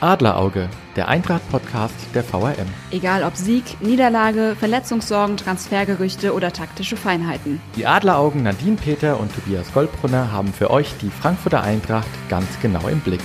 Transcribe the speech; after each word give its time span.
Adlerauge, 0.00 0.70
der 0.96 1.08
Eintracht-Podcast 1.08 1.94
der 2.14 2.24
VRM. 2.24 2.66
Egal 2.90 3.22
ob 3.22 3.36
Sieg, 3.36 3.82
Niederlage, 3.82 4.56
Verletzungssorgen, 4.58 5.36
Transfergerüchte 5.36 6.32
oder 6.32 6.52
taktische 6.54 6.96
Feinheiten. 6.96 7.60
Die 7.76 7.86
Adleraugen 7.86 8.42
Nadine 8.42 8.76
Peter 8.76 9.20
und 9.20 9.34
Tobias 9.34 9.70
Goldbrunner 9.74 10.32
haben 10.32 10.54
für 10.54 10.70
euch 10.70 10.94
die 11.02 11.10
Frankfurter 11.10 11.62
Eintracht 11.62 12.08
ganz 12.30 12.48
genau 12.62 12.88
im 12.88 13.00
Blick. 13.00 13.20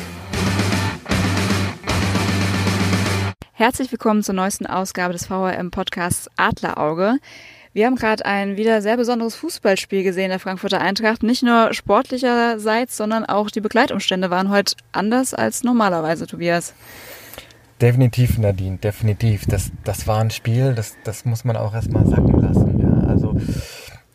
Herzlich 3.53 3.89
willkommen 3.89 4.21
zur 4.21 4.35
neuesten 4.35 4.65
Ausgabe 4.65 5.13
des 5.13 5.27
VRM-Podcasts 5.27 6.29
Adlerauge. 6.35 7.19
Wir 7.75 7.87
haben 7.87 7.97
gerade 7.97 8.25
ein 8.25 8.55
wieder 8.55 8.81
sehr 8.81 8.95
besonderes 8.95 9.35
Fußballspiel 9.35 10.03
gesehen 10.03 10.29
der 10.29 10.39
Frankfurter 10.39 10.79
Eintracht. 10.79 11.23
Nicht 11.23 11.43
nur 11.43 11.73
sportlicherseits, 11.73 12.95
sondern 12.95 13.25
auch 13.25 13.51
die 13.51 13.59
Begleitumstände 13.59 14.29
waren 14.29 14.49
heute 14.49 14.77
anders 14.93 15.33
als 15.33 15.61
normalerweise, 15.61 16.25
Tobias. 16.25 16.73
Definitiv, 17.81 18.37
Nadine, 18.37 18.77
definitiv. 18.77 19.45
Das, 19.47 19.73
das 19.83 20.07
war 20.07 20.21
ein 20.21 20.31
Spiel, 20.31 20.73
das, 20.73 20.95
das 21.03 21.25
muss 21.25 21.43
man 21.43 21.57
auch 21.57 21.73
erstmal 21.73 22.07
sacken 22.07 22.39
lassen. 22.39 22.79
Ja. 22.79 23.09
Also 23.09 23.35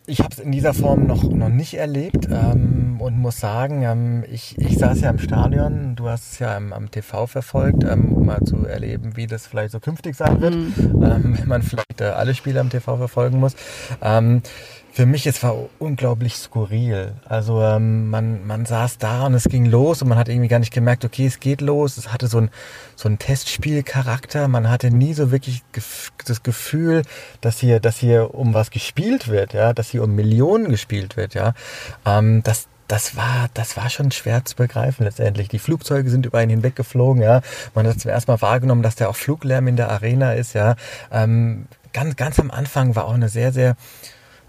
ich 0.06 0.20
habe 0.20 0.30
es 0.32 0.38
in 0.38 0.52
dieser 0.52 0.72
Form 0.72 1.06
noch, 1.06 1.22
noch 1.22 1.50
nicht 1.50 1.74
erlebt 1.74 2.28
ähm, 2.32 2.89
und 3.00 3.18
muss 3.18 3.40
sagen, 3.40 3.82
ähm, 3.82 4.24
ich, 4.30 4.58
ich 4.58 4.78
saß 4.78 5.00
ja 5.00 5.10
im 5.10 5.18
Stadion, 5.18 5.96
du 5.96 6.08
hast 6.08 6.32
es 6.32 6.38
ja 6.38 6.56
am, 6.56 6.72
am 6.72 6.90
TV 6.90 7.26
verfolgt, 7.26 7.84
ähm, 7.84 8.12
um 8.12 8.26
mal 8.26 8.40
zu 8.44 8.66
erleben, 8.66 9.16
wie 9.16 9.26
das 9.26 9.46
vielleicht 9.46 9.72
so 9.72 9.80
künftig 9.80 10.16
sein 10.16 10.40
wird, 10.40 10.54
mhm. 10.54 11.02
Ähm, 11.02 11.38
wenn 11.38 11.48
man 11.48 11.62
vielleicht 11.62 12.00
äh, 12.00 12.04
alle 12.04 12.34
Spiele 12.34 12.60
am 12.60 12.70
TV 12.70 12.96
verfolgen 12.96 13.38
muss. 13.40 13.54
Für 14.92 15.06
mich, 15.06 15.26
es 15.26 15.42
war 15.44 15.54
unglaublich 15.78 16.34
skurril. 16.36 17.14
Also 17.24 17.62
ähm, 17.62 18.10
man, 18.10 18.44
man 18.44 18.66
saß 18.66 18.98
da 18.98 19.26
und 19.26 19.34
es 19.34 19.44
ging 19.44 19.66
los 19.66 20.02
und 20.02 20.08
man 20.08 20.18
hat 20.18 20.28
irgendwie 20.28 20.48
gar 20.48 20.58
nicht 20.58 20.72
gemerkt, 20.72 21.04
okay, 21.04 21.26
es 21.26 21.38
geht 21.38 21.60
los. 21.60 21.96
Es 21.96 22.12
hatte 22.12 22.26
so 22.26 22.38
ein, 22.38 22.50
so 22.96 23.08
ein 23.08 23.18
Testspielcharakter. 23.18 24.48
Man 24.48 24.68
hatte 24.68 24.90
nie 24.90 25.14
so 25.14 25.30
wirklich 25.30 25.62
das 25.72 26.42
Gefühl, 26.42 27.02
dass 27.40 27.60
hier, 27.60 27.78
dass 27.78 27.98
hier 27.98 28.34
um 28.34 28.52
was 28.52 28.70
gespielt 28.70 29.28
wird, 29.28 29.52
ja, 29.52 29.72
dass 29.72 29.90
hier 29.90 30.02
um 30.02 30.16
Millionen 30.16 30.68
gespielt 30.68 31.16
wird, 31.16 31.34
ja. 31.34 31.54
Ähm, 32.04 32.42
das, 32.42 32.66
das 32.90 33.16
war, 33.16 33.48
das 33.54 33.76
war 33.76 33.88
schon 33.88 34.10
schwer 34.10 34.44
zu 34.44 34.56
begreifen 34.56 35.04
letztendlich. 35.04 35.48
Die 35.48 35.60
Flugzeuge 35.60 36.10
sind 36.10 36.26
über 36.26 36.42
ihn 36.42 36.50
hinweggeflogen, 36.50 37.22
ja. 37.22 37.40
Man 37.72 37.86
hat 37.86 38.00
zum 38.00 38.10
ersten 38.10 38.32
Mal 38.32 38.42
wahrgenommen, 38.42 38.82
dass 38.82 38.96
da 38.96 39.06
auch 39.06 39.14
Fluglärm 39.14 39.68
in 39.68 39.76
der 39.76 39.90
Arena 39.90 40.32
ist, 40.32 40.54
ja. 40.54 40.74
Ähm, 41.12 41.68
ganz, 41.92 42.16
ganz 42.16 42.40
am 42.40 42.50
Anfang 42.50 42.96
war 42.96 43.04
auch 43.04 43.14
eine 43.14 43.28
sehr, 43.28 43.52
sehr 43.52 43.76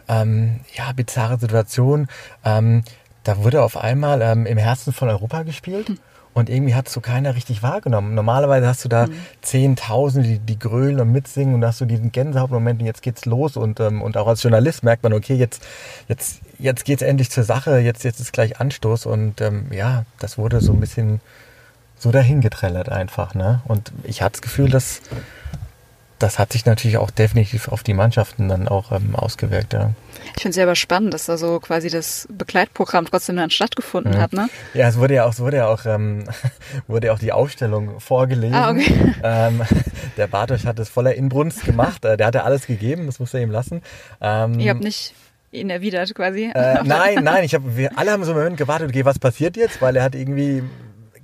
ähm, 0.08 0.62
ja, 0.74 0.92
bizarre 0.92 1.38
Situation. 1.38 2.08
Ähm, 2.44 2.84
da 3.24 3.38
wurde 3.38 3.62
auf 3.62 3.78
einmal 3.78 4.24
ähm, 4.24 4.48
im 4.48 4.58
Herzen 4.58 4.92
von 4.92 5.08
Europa 5.08 5.44
gespielt. 5.44 5.92
Und 6.34 6.50
irgendwie 6.50 6.76
hat 6.76 6.88
so 6.88 7.02
keiner 7.02 7.36
richtig 7.36 7.62
wahrgenommen. 7.62 8.16
Normalerweise 8.16 8.66
hast 8.68 8.86
du 8.86 8.90
da 8.90 9.08
mhm. 9.08 9.14
Zehntausende, 9.42 10.28
die, 10.28 10.40
die 10.40 10.58
grölen 10.58 11.00
und 11.02 11.12
mitsingen 11.12 11.56
und 11.56 11.66
hast 11.66 11.82
du 11.82 11.86
diesen 11.86 12.12
Gänsehautmoment 12.12 12.80
und 12.80 12.86
jetzt 12.86 13.02
geht's 13.02 13.26
los 13.26 13.58
und, 13.58 13.80
ähm, 13.82 14.02
und 14.02 14.16
auch 14.16 14.28
als 14.28 14.42
Journalist 14.42 14.84
merkt 14.84 15.04
man, 15.04 15.12
okay, 15.14 15.36
jetzt, 15.36 15.62
jetzt, 16.08 16.40
jetzt 16.58 16.86
geht's 16.86 17.02
endlich 17.02 17.32
zur 17.32 17.44
Sache, 17.44 17.80
jetzt, 17.80 18.04
jetzt 18.04 18.22
ist 18.22 18.32
gleich 18.32 18.62
Anstoß 18.62 19.08
und 19.08 19.42
ähm, 19.42 19.66
ja, 19.72 20.06
das 20.20 20.38
wurde 20.38 20.62
so 20.62 20.72
ein 20.72 20.80
bisschen 20.80 21.20
so 21.98 22.12
dahin 22.12 22.42
getrellert 22.42 22.90
einfach, 22.90 23.36
ne? 23.36 23.62
Und 23.66 23.92
ich 24.04 24.22
hatte 24.22 24.34
das 24.34 24.42
Gefühl, 24.42 24.70
dass 24.70 25.02
das 26.22 26.40
hat 26.40 26.54
sich 26.54 26.66
natürlich 26.66 26.98
auch 26.98 27.12
definitiv 27.12 27.68
auf 27.68 27.84
die 27.84 27.94
Mannschaften 27.94 28.48
dann 28.48 28.68
auch 28.68 28.92
ähm, 28.92 29.16
ausgewirkt, 29.16 29.74
ja. 29.74 29.92
Ich 30.36 30.44
finde 30.44 30.52
es 30.52 30.56
ja 30.56 30.64
aber 30.64 30.76
spannend, 30.76 31.14
dass 31.14 31.26
da 31.26 31.38
so 31.38 31.60
quasi 31.60 31.90
das 31.90 32.28
Begleitprogramm 32.32 33.06
trotzdem 33.06 33.36
dann 33.36 33.50
stattgefunden 33.50 34.14
ja. 34.14 34.20
hat, 34.20 34.34
ne? 34.34 34.50
Ja, 34.74 34.88
es 34.88 34.98
wurde 34.98 35.16
ja 35.16 35.26
auch, 35.26 35.34
es 35.34 35.40
wurde 35.40 35.58
ja 35.58 35.68
auch, 35.68 35.86
ähm, 35.86 36.24
wurde 36.88 37.08
ja 37.08 37.14
auch 37.14 37.20
die 37.20 37.32
Aufstellung 37.32 38.00
vorgelesen. 38.00 38.56
Ah, 38.56 38.72
okay. 38.72 39.16
Ähm, 39.24 39.62
der 40.18 40.28
Bartosch 40.28 40.66
hat 40.66 40.80
es 40.80 40.90
voller 40.90 41.14
Inbrunst 41.14 41.64
gemacht. 41.64 42.04
Äh, 42.06 42.18
der 42.18 42.28
hat 42.28 42.36
ja 42.36 42.44
alles 42.44 42.66
gegeben, 42.66 43.06
das 43.06 43.20
muss 43.20 43.34
er 43.34 43.42
ihm 43.42 43.52
lassen. 43.52 43.84
Ähm, 44.20 44.60
Ihr 44.60 44.72
habt 44.72 44.84
nicht 44.84 45.14
ihn 45.52 45.70
erwidert 45.70 46.14
quasi. 46.16 46.52
Äh, 46.54 46.80
nein, 46.84 47.24
nein, 47.24 47.44
ich 47.44 47.54
hab, 47.54 47.62
wir 47.66 47.98
alle 47.98 48.12
haben 48.12 48.24
so 48.24 48.32
einen 48.32 48.40
Moment 48.40 48.58
gewartet, 48.58 48.90
okay, 48.90 49.06
was 49.06 49.20
passiert 49.20 49.58
jetzt? 49.58 49.82
Weil 49.82 49.96
er 49.96 50.04
hat 50.04 50.16
irgendwie 50.16 50.64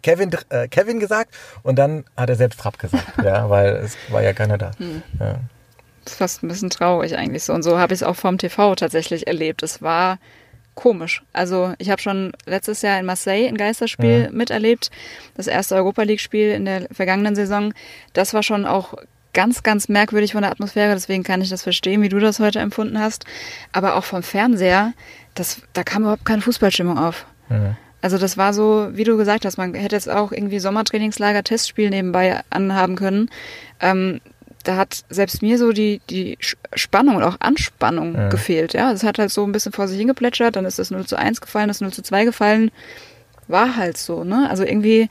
Kevin, 0.02 0.32
äh, 0.50 0.68
Kevin 0.68 1.00
gesagt 1.00 1.34
und 1.64 1.78
dann 1.78 2.06
hat 2.16 2.30
er 2.30 2.36
selbst 2.36 2.60
Trapp 2.60 2.80
gesagt, 2.80 3.06
ja, 3.24 3.50
weil 3.50 3.76
es 3.78 3.98
war 4.10 4.22
ja 4.22 4.34
keiner 4.34 4.58
da. 4.58 4.72
Hm. 4.78 5.02
Ja. 5.20 5.40
Das 6.04 6.14
ist 6.14 6.18
fast 6.20 6.44
ein 6.44 6.48
bisschen 6.48 6.70
traurig 6.70 7.18
eigentlich 7.18 7.44
so. 7.44 7.54
Und 7.54 7.64
so 7.64 7.78
habe 7.78 7.94
ich 7.94 8.02
es 8.02 8.04
auch 8.04 8.16
vom 8.16 8.38
TV 8.38 8.76
tatsächlich 8.76 9.28
erlebt. 9.28 9.62
Es 9.62 9.82
war 9.82 10.20
komisch. 10.76 11.24
Also 11.34 11.74
ich 11.80 11.90
habe 11.90 12.02
schon 12.02 12.32
letztes 12.46 12.82
Jahr 12.82 12.98
in 13.00 13.06
Marseille 13.06 13.48
ein 13.48 13.58
Geisterspiel 13.58 14.26
ja. 14.26 14.32
miterlebt, 14.32 14.90
das 15.36 15.48
erste 15.48 15.76
Europa 15.76 16.04
League-Spiel 16.04 16.52
in 16.52 16.64
der 16.64 16.88
vergangenen 16.92 17.36
Saison. 17.36 17.74
Das 18.14 18.34
war 18.34 18.44
schon 18.44 18.66
auch 18.66 18.94
ganz, 19.34 19.64
ganz 19.64 19.90
merkwürdig 19.90 20.32
von 20.32 20.44
der 20.44 20.52
Atmosphäre, 20.52 20.94
deswegen 20.94 21.24
kann 21.24 21.42
ich 21.42 21.50
das 21.50 21.64
verstehen, 21.64 22.02
wie 22.02 22.10
du 22.10 22.20
das 22.20 22.40
heute 22.40 22.60
empfunden 22.60 23.00
hast. 23.00 23.26
Aber 23.74 23.96
auch 23.96 24.04
vom 24.04 24.24
Fernseher, 24.24 24.94
das, 25.36 25.62
da 25.74 25.84
kam 25.84 26.04
überhaupt 26.04 26.26
keine 26.26 26.42
Fußballstimmung 26.42 26.98
auf. 26.98 27.26
Ja. 27.50 27.76
Also 28.02 28.18
das 28.18 28.38
war 28.38 28.54
so, 28.54 28.90
wie 28.92 29.04
du 29.04 29.18
gesagt 29.18 29.46
hast, 29.46 29.58
man 29.58 29.74
hätte 29.74 29.96
jetzt 29.96 30.10
auch 30.10 30.32
irgendwie 30.32 30.60
Sommertrainingslager, 30.60 31.44
Testspiel 31.44 31.90
nebenbei 31.90 32.42
anhaben 32.50 32.96
können. 32.96 33.30
Ähm, 33.80 34.22
da 34.64 34.76
hat 34.76 35.04
selbst 35.10 35.42
mir 35.42 35.58
so 35.58 35.72
die, 35.72 36.02
die 36.10 36.38
Spannung 36.74 37.16
und 37.16 37.24
auch 37.24 37.38
Anspannung 37.40 38.16
ja. 38.16 38.30
gefehlt. 38.30 38.74
Ja, 38.74 38.92
es 38.92 39.04
hat 39.04 39.18
halt 39.18 39.32
so 39.32 39.44
ein 39.44 39.52
bisschen 39.52 39.72
vor 39.72 39.88
sich 39.88 39.98
hingeplätschert, 39.98 40.56
dann 40.56 40.66
ist 40.66 40.78
das 40.78 40.92
0 40.92 41.06
zu 41.06 41.16
1 41.16 41.42
gefallen, 41.42 41.70
das 41.70 41.82
0 41.82 41.94
zu 41.94 42.02
2 42.02 42.26
gefallen. 42.26 42.72
War 43.48 43.78
halt 43.78 43.98
so, 43.98 44.24
ne? 44.24 44.48
Also 44.50 44.64
irgendwie 44.64 45.10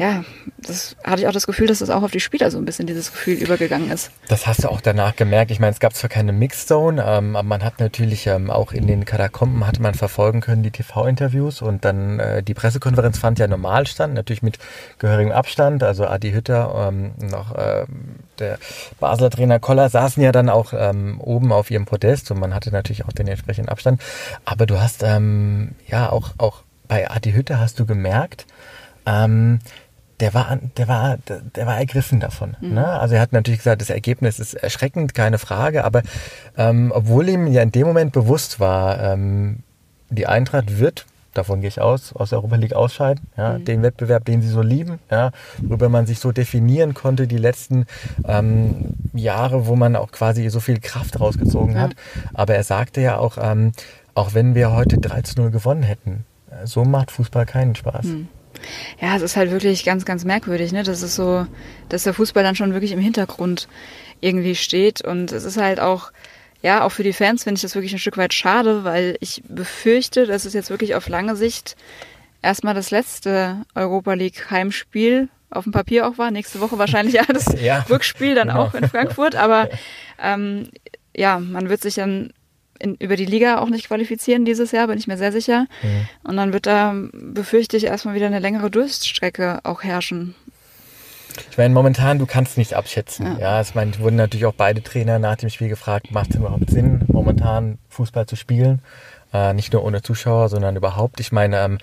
ja, 0.00 0.24
das 0.56 0.96
hatte 1.04 1.20
ich 1.20 1.28
auch 1.28 1.32
das 1.32 1.46
Gefühl, 1.46 1.66
dass 1.66 1.80
das 1.80 1.90
auch 1.90 2.02
auf 2.02 2.10
die 2.10 2.20
Spieler 2.20 2.50
so 2.50 2.56
ein 2.56 2.64
bisschen 2.64 2.86
dieses 2.86 3.12
Gefühl 3.12 3.34
übergegangen 3.34 3.90
ist. 3.90 4.10
Das 4.28 4.46
hast 4.46 4.64
du 4.64 4.70
auch 4.70 4.80
danach 4.80 5.14
gemerkt. 5.14 5.50
Ich 5.50 5.60
meine, 5.60 5.72
es 5.72 5.78
gab 5.78 5.94
zwar 5.94 6.08
keine 6.08 6.32
Mixzone, 6.32 7.04
ähm, 7.06 7.36
aber 7.36 7.46
man 7.46 7.62
hat 7.62 7.80
natürlich 7.80 8.26
ähm, 8.26 8.50
auch 8.50 8.72
in 8.72 8.86
den 8.86 9.04
Katakomben 9.04 9.66
hatte 9.66 9.82
man 9.82 9.92
verfolgen 9.92 10.40
können 10.40 10.62
die 10.62 10.70
TV-Interviews 10.70 11.60
und 11.60 11.84
dann 11.84 12.18
äh, 12.18 12.42
die 12.42 12.54
Pressekonferenz 12.54 13.18
fand 13.18 13.38
ja 13.38 13.46
normal 13.46 13.86
stand, 13.86 14.14
natürlich 14.14 14.42
mit 14.42 14.58
gehörigem 14.98 15.32
Abstand. 15.32 15.82
Also 15.82 16.06
Adi 16.06 16.32
Hütter, 16.32 16.88
ähm, 16.88 17.12
noch 17.18 17.54
äh, 17.54 17.84
der 18.38 18.58
Basler 19.00 19.28
Trainer 19.28 19.60
Koller 19.60 19.90
saßen 19.90 20.22
ja 20.22 20.32
dann 20.32 20.48
auch 20.48 20.72
ähm, 20.74 21.20
oben 21.20 21.52
auf 21.52 21.70
ihrem 21.70 21.84
Podest 21.84 22.30
und 22.30 22.40
man 22.40 22.54
hatte 22.54 22.70
natürlich 22.70 23.04
auch 23.04 23.12
den 23.12 23.28
entsprechenden 23.28 23.68
Abstand. 23.68 24.00
Aber 24.46 24.64
du 24.64 24.80
hast 24.80 25.02
ähm, 25.02 25.72
ja 25.88 26.10
auch 26.10 26.30
auch 26.38 26.62
bei 26.88 27.10
Adi 27.10 27.32
Hütter 27.32 27.60
hast 27.60 27.78
du 27.78 27.84
gemerkt, 27.84 28.46
ähm, 29.06 29.60
der 30.20 30.34
war, 30.34 30.58
der 30.76 30.88
war, 30.88 31.18
der 31.26 31.66
war 31.66 31.78
ergriffen 31.78 32.20
davon. 32.20 32.56
Mhm. 32.60 32.74
Ne? 32.74 32.86
Also 32.86 33.14
er 33.14 33.20
hat 33.20 33.32
natürlich 33.32 33.60
gesagt, 33.60 33.80
das 33.80 33.90
Ergebnis 33.90 34.38
ist 34.38 34.54
erschreckend, 34.54 35.14
keine 35.14 35.38
Frage, 35.38 35.84
aber 35.84 36.02
ähm, 36.56 36.92
obwohl 36.94 37.28
ihm 37.28 37.46
ja 37.46 37.62
in 37.62 37.72
dem 37.72 37.86
Moment 37.86 38.12
bewusst 38.12 38.60
war, 38.60 39.00
ähm, 39.02 39.60
die 40.10 40.26
Eintracht 40.26 40.78
wird, 40.78 41.06
davon 41.32 41.60
gehe 41.60 41.68
ich 41.68 41.80
aus, 41.80 42.12
aus 42.12 42.30
der 42.30 42.38
Europa 42.38 42.56
League 42.56 42.74
ausscheiden, 42.74 43.26
ja, 43.36 43.58
mhm. 43.58 43.64
den 43.64 43.82
Wettbewerb, 43.82 44.24
den 44.24 44.42
sie 44.42 44.48
so 44.48 44.62
lieben, 44.62 44.98
ja, 45.10 45.30
worüber 45.62 45.88
man 45.88 46.06
sich 46.06 46.18
so 46.18 46.32
definieren 46.32 46.94
konnte 46.94 47.26
die 47.26 47.38
letzten 47.38 47.86
ähm, 48.26 48.94
Jahre, 49.14 49.66
wo 49.66 49.76
man 49.76 49.96
auch 49.96 50.10
quasi 50.10 50.48
so 50.50 50.60
viel 50.60 50.80
Kraft 50.80 51.20
rausgezogen 51.20 51.76
ja. 51.76 51.82
hat. 51.82 51.92
Aber 52.34 52.54
er 52.54 52.64
sagte 52.64 53.00
ja 53.00 53.18
auch, 53.18 53.38
ähm, 53.40 53.72
auch 54.14 54.34
wenn 54.34 54.54
wir 54.54 54.72
heute 54.72 54.98
3 54.98 55.22
zu 55.22 55.40
0 55.40 55.50
gewonnen 55.50 55.82
hätten, 55.82 56.24
so 56.64 56.84
macht 56.84 57.12
Fußball 57.12 57.46
keinen 57.46 57.76
Spaß. 57.76 58.06
Mhm 58.06 58.28
ja, 59.00 59.16
es 59.16 59.22
ist 59.22 59.36
halt 59.36 59.50
wirklich 59.50 59.84
ganz, 59.84 60.04
ganz 60.04 60.24
merkwürdig, 60.24 60.72
ne? 60.72 60.82
Das 60.82 61.02
ist 61.02 61.14
so, 61.14 61.46
dass 61.88 62.04
der 62.04 62.14
Fußball 62.14 62.42
dann 62.42 62.56
schon 62.56 62.72
wirklich 62.72 62.92
im 62.92 63.00
Hintergrund 63.00 63.68
irgendwie 64.20 64.54
steht. 64.54 65.02
Und 65.02 65.32
es 65.32 65.44
ist 65.44 65.56
halt 65.56 65.80
auch, 65.80 66.12
ja, 66.62 66.84
auch 66.84 66.90
für 66.90 67.02
die 67.02 67.12
Fans 67.12 67.44
finde 67.44 67.58
ich 67.58 67.62
das 67.62 67.74
wirklich 67.74 67.92
ein 67.92 67.98
Stück 67.98 68.16
weit 68.16 68.34
schade, 68.34 68.84
weil 68.84 69.16
ich 69.20 69.42
befürchte, 69.48 70.26
dass 70.26 70.44
es 70.44 70.52
jetzt 70.52 70.70
wirklich 70.70 70.94
auf 70.94 71.08
lange 71.08 71.36
Sicht 71.36 71.76
erstmal 72.42 72.74
das 72.74 72.90
letzte 72.90 73.64
Europa 73.74 74.14
League 74.14 74.50
Heimspiel 74.50 75.28
auf 75.50 75.64
dem 75.64 75.72
Papier 75.72 76.08
auch 76.08 76.18
war. 76.18 76.30
Nächste 76.30 76.60
Woche 76.60 76.78
wahrscheinlich 76.78 77.14
ja 77.16 77.24
das 77.24 77.46
ja, 77.60 77.84
Rückspiel 77.88 78.34
dann 78.34 78.48
genau. 78.48 78.64
auch 78.64 78.74
in 78.74 78.88
Frankfurt. 78.88 79.36
Aber 79.36 79.68
ähm, 80.22 80.68
ja, 81.14 81.38
man 81.38 81.68
wird 81.68 81.82
sich 81.82 81.94
dann 81.94 82.32
in, 82.80 82.96
über 82.96 83.16
die 83.16 83.24
Liga 83.24 83.58
auch 83.58 83.68
nicht 83.68 83.86
qualifizieren 83.86 84.44
dieses 84.44 84.72
Jahr, 84.72 84.88
bin 84.88 84.98
ich 84.98 85.06
mir 85.06 85.16
sehr 85.16 85.32
sicher. 85.32 85.66
Mhm. 85.82 86.08
Und 86.24 86.36
dann 86.36 86.52
wird 86.52 86.66
da, 86.66 86.94
befürchte 87.12 87.76
ich, 87.76 87.84
erstmal 87.84 88.14
wieder 88.14 88.26
eine 88.26 88.40
längere 88.40 88.70
Durststrecke 88.70 89.60
auch 89.64 89.82
herrschen. 89.82 90.34
Ich 91.50 91.58
meine, 91.58 91.72
momentan, 91.72 92.18
du 92.18 92.26
kannst 92.26 92.58
nicht 92.58 92.74
abschätzen. 92.74 93.26
Ja, 93.26 93.38
ja 93.38 93.60
ich 93.60 93.74
meine, 93.74 93.96
wurden 93.98 94.16
natürlich 94.16 94.46
auch 94.46 94.54
beide 94.54 94.82
Trainer 94.82 95.18
nach 95.18 95.36
dem 95.36 95.50
Spiel 95.50 95.68
gefragt, 95.68 96.10
macht 96.10 96.30
es 96.30 96.36
überhaupt 96.36 96.70
Sinn, 96.70 97.02
momentan 97.08 97.78
Fußball 97.88 98.26
zu 98.26 98.36
spielen? 98.36 98.82
Äh, 99.32 99.54
nicht 99.54 99.72
nur 99.72 99.84
ohne 99.84 100.02
Zuschauer, 100.02 100.48
sondern 100.48 100.76
überhaupt. 100.76 101.20
Ich 101.20 101.30
meine, 101.30 101.60
ähm, 101.60 101.78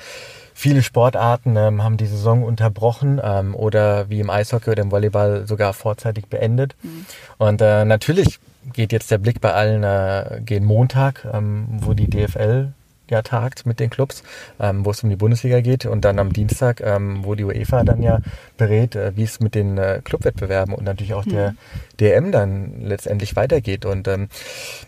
viele 0.54 0.84
Sportarten 0.84 1.56
ähm, 1.56 1.84
haben 1.84 1.98
die 1.98 2.08
Saison 2.08 2.44
unterbrochen 2.44 3.22
ähm, 3.24 3.56
oder 3.56 4.10
wie 4.10 4.20
im 4.20 4.30
Eishockey 4.30 4.72
oder 4.72 4.84
im 4.84 4.92
Volleyball 4.92 5.48
sogar 5.48 5.74
vorzeitig 5.74 6.26
beendet. 6.28 6.76
Mhm. 6.84 7.06
Und 7.38 7.62
äh, 7.62 7.86
natürlich 7.86 8.40
geht 8.74 8.92
jetzt 8.92 9.12
der 9.12 9.18
Blick 9.18 9.42
bei 9.42 9.54
allen 9.54 9.84
äh, 9.84 10.42
gegen 10.44 10.66
Montag, 10.66 11.28
ähm, 11.32 11.68
wo 11.70 11.94
die 11.94 12.10
DFL 12.10 12.74
ja 13.10 13.22
tagt 13.22 13.66
mit 13.66 13.80
den 13.80 13.90
Clubs, 13.90 14.24
ähm, 14.60 14.86
wo 14.86 14.92
es 14.92 15.04
um 15.04 15.10
die 15.10 15.16
Bundesliga 15.16 15.62
geht 15.62 15.86
und 15.86 16.04
dann 16.04 16.20
am 16.20 16.34
Dienstag, 16.34 16.82
ähm, 16.82 17.24
wo 17.24 17.36
die 17.36 17.44
UEFA 17.44 17.84
dann 17.84 18.02
ja 18.04 18.20
berät, 18.58 18.96
äh, 18.96 19.16
wie 19.16 19.24
es 19.24 19.40
mit 19.40 19.56
den 19.56 19.78
äh, 19.78 20.02
Clubwettbewerben 20.04 20.74
und 20.74 20.84
natürlich 20.84 21.14
auch 21.14 21.26
der 21.26 21.56
DM 22.00 22.32
dann 22.32 22.82
letztendlich 22.82 23.36
weitergeht. 23.36 23.86
Und 23.86 24.08
ähm, 24.08 24.28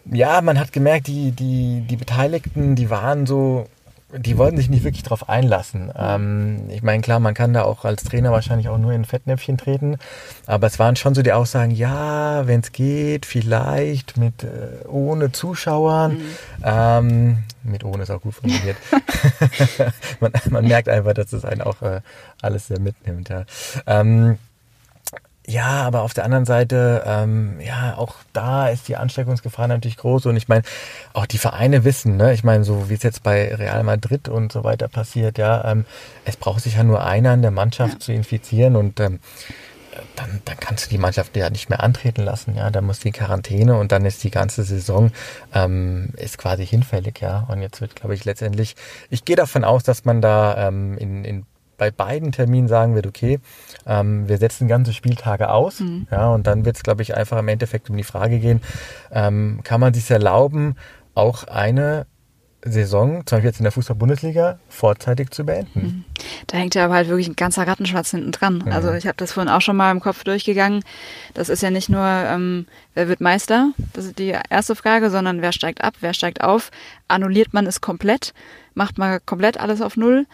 ja, 0.06 0.42
man 0.42 0.60
hat 0.60 0.74
gemerkt, 0.74 1.08
die, 1.08 1.32
die, 1.32 1.82
die 1.90 1.96
Beteiligten, 1.96 2.76
die 2.76 2.90
waren 2.90 3.26
so 3.26 3.68
die 4.12 4.38
wollten 4.38 4.58
sich 4.58 4.70
nicht 4.70 4.84
wirklich 4.84 5.04
darauf 5.04 5.30
einlassen. 5.30 5.92
Ähm, 5.96 6.70
ich 6.70 6.82
meine, 6.82 7.02
klar, 7.02 7.20
man 7.20 7.34
kann 7.34 7.54
da 7.54 7.64
auch 7.64 7.86
als 7.86 8.04
Trainer 8.04 8.32
wahrscheinlich 8.32 8.68
auch 8.70 8.78
nur 8.78 8.92
in 8.92 9.06
Fettnäpfchen 9.06 9.58
treten, 9.58 9.98
aber 10.48 10.68
es 10.68 10.80
waren 10.80 10.96
schon 10.96 11.14
so 11.14 11.22
die 11.22 11.32
Aussagen, 11.32 11.72
ja, 11.72 12.48
wenn 12.48 12.62
es 12.62 12.72
geht, 12.72 13.26
vielleicht 13.26 14.18
mit 14.18 14.44
äh, 14.44 14.88
ohne 14.88 15.32
Zuschauern. 15.32 16.14
Mhm. 16.14 16.26
Ähm, 16.64 17.38
mit 17.64 17.84
ohne 17.84 18.04
ist 18.04 18.10
auch 18.10 18.22
gut 18.22 18.34
formuliert. 18.36 18.78
man, 20.20 20.32
man, 20.50 20.68
merkt 20.68 20.90
einfach, 20.90 21.14
dass 21.14 21.34
es 21.34 21.46
einen 21.46 21.62
auch 21.62 21.82
äh, 21.82 22.02
alles 22.42 22.68
sehr 22.68 22.80
mitnimmt. 22.80 23.30
Ja. 23.30 23.46
Ähm, 23.86 24.38
ja, 25.50 25.82
aber 25.82 26.04
auf 26.04 26.14
der 26.14 26.26
anderen 26.26 26.46
Seite, 26.46 27.04
ähm, 27.08 27.60
ja, 27.60 27.98
auch 27.98 28.16
da 28.34 28.68
ist 28.68 28.88
die 28.88 28.96
Ansteckungsgefahr 28.96 29.68
natürlich 29.68 29.98
groß. 29.98 30.28
Und 30.28 30.38
ich 30.38 30.48
meine, 30.48 30.62
auch 31.14 31.26
die 31.26 31.40
Vereine 31.40 31.84
wissen, 31.84 32.18
ne, 32.18 32.34
ich 32.34 32.44
meine, 32.44 32.64
so 32.64 32.90
wie 32.90 32.94
es 32.94 33.02
jetzt 33.02 33.24
bei 33.24 33.56
Real 33.56 33.84
Madrid 33.84 34.30
und 34.30 34.52
so 34.52 34.64
weiter 34.64 34.88
passiert, 34.88 35.40
ja, 35.40 35.72
ähm, 35.72 35.86
es 36.24 36.38
braucht 36.38 36.62
sich 36.62 36.76
ja 36.76 36.84
nur 36.84 37.04
einer 37.04 37.34
in 37.34 37.42
der 37.42 37.50
Mannschaft 37.50 37.94
ja. 37.94 38.00
zu 38.00 38.14
infizieren 38.14 38.76
und 38.76 39.00
ähm, 39.00 39.20
dann, 40.16 40.42
dann 40.46 40.58
kannst 40.60 40.86
du 40.86 40.90
die 40.92 41.00
Mannschaft 41.00 41.36
ja 41.36 41.50
nicht 41.50 41.70
mehr 41.70 41.82
antreten 41.82 42.22
lassen, 42.22 42.56
ja. 42.56 42.70
Dann 42.70 42.86
muss 42.86 43.00
die 43.00 43.12
Quarantäne 43.12 43.76
und 43.76 43.92
dann 43.92 44.06
ist 44.06 44.24
die 44.24 44.32
ganze 44.32 44.64
Saison 44.64 45.12
ähm, 45.54 46.10
ist 46.16 46.38
quasi 46.38 46.66
hinfällig, 46.66 47.22
ja. 47.22 47.48
Und 47.50 47.64
jetzt 47.64 47.82
wird, 47.82 47.96
glaube 47.96 48.14
ich, 48.14 48.24
letztendlich, 48.24 48.76
ich 49.10 49.26
gehe 49.26 49.36
davon 49.36 49.64
aus, 49.64 49.82
dass 49.84 50.06
man 50.06 50.22
da 50.22 50.68
ähm, 50.68 50.96
in, 51.00 51.26
in 51.26 51.46
bei 51.80 51.90
beiden 51.90 52.32
Terminen 52.32 52.68
sagen 52.68 52.94
wird, 52.94 53.08
okay, 53.08 53.40
ähm, 53.88 54.30
wir 54.30 54.38
setzen 54.38 54.68
ganze 54.68 54.94
Spieltage 54.94 55.50
aus. 55.50 55.80
Mhm. 55.80 56.06
Ja, 56.12 56.30
und 56.30 56.46
dann 56.46 56.66
wird 56.66 56.76
es, 56.76 56.84
glaube 56.84 57.02
ich, 57.02 57.16
einfach 57.16 57.40
im 57.40 57.48
Endeffekt 57.48 57.90
um 57.90 57.98
die 57.98 58.04
Frage 58.04 58.38
gehen, 58.38 58.62
ähm, 59.12 59.62
kann 59.64 59.80
man 59.80 59.96
sich 59.96 60.12
erlauben, 60.12 60.76
auch 61.16 61.46
eine 61.46 62.06
Saison, 62.64 63.26
zum 63.26 63.38
Beispiel 63.38 63.50
jetzt 63.50 63.60
in 63.60 63.64
der 63.64 63.72
Fußball-Bundesliga, 63.72 64.60
vorzeitig 64.68 65.32
zu 65.32 65.46
beenden. 65.46 65.82
Mhm. 65.82 66.04
Da 66.48 66.58
hängt 66.58 66.76
ja 66.76 66.86
aber 66.86 66.96
halt 66.96 67.08
wirklich 67.08 67.30
ein 67.30 67.38
ganzer 67.38 67.66
Rattenschwanz 67.66 68.12
hinten 68.12 68.32
dran. 68.32 68.64
Mhm. 68.66 68.72
Also 68.72 68.92
ich 68.92 69.08
habe 69.08 69.16
das 69.16 69.32
vorhin 69.32 69.52
auch 69.52 69.62
schon 69.62 69.78
mal 69.78 69.92
im 69.92 70.02
Kopf 70.02 70.26
durchgegangen. 70.26 70.84
Das 71.34 71.48
ist 71.48 71.64
ja 71.64 71.72
nicht 71.72 71.88
nur, 71.88 72.06
ähm, 72.06 72.68
wer 72.96 73.08
wird 73.08 73.22
Meister, 73.22 73.72
das 73.94 74.06
ist 74.06 74.20
die 74.20 74.36
erste 74.50 74.76
Frage, 74.76 75.10
sondern 75.10 75.42
wer 75.42 75.54
steigt 75.54 75.82
ab, 75.82 75.94
wer 76.02 76.14
steigt 76.14 76.42
auf, 76.42 76.72
annulliert 77.08 77.54
man 77.54 77.66
es 77.66 77.80
komplett, 77.80 78.34
macht 78.74 78.98
man 78.98 79.20
komplett 79.26 79.58
alles 79.58 79.82
auf 79.82 79.96
Null. 79.96 80.26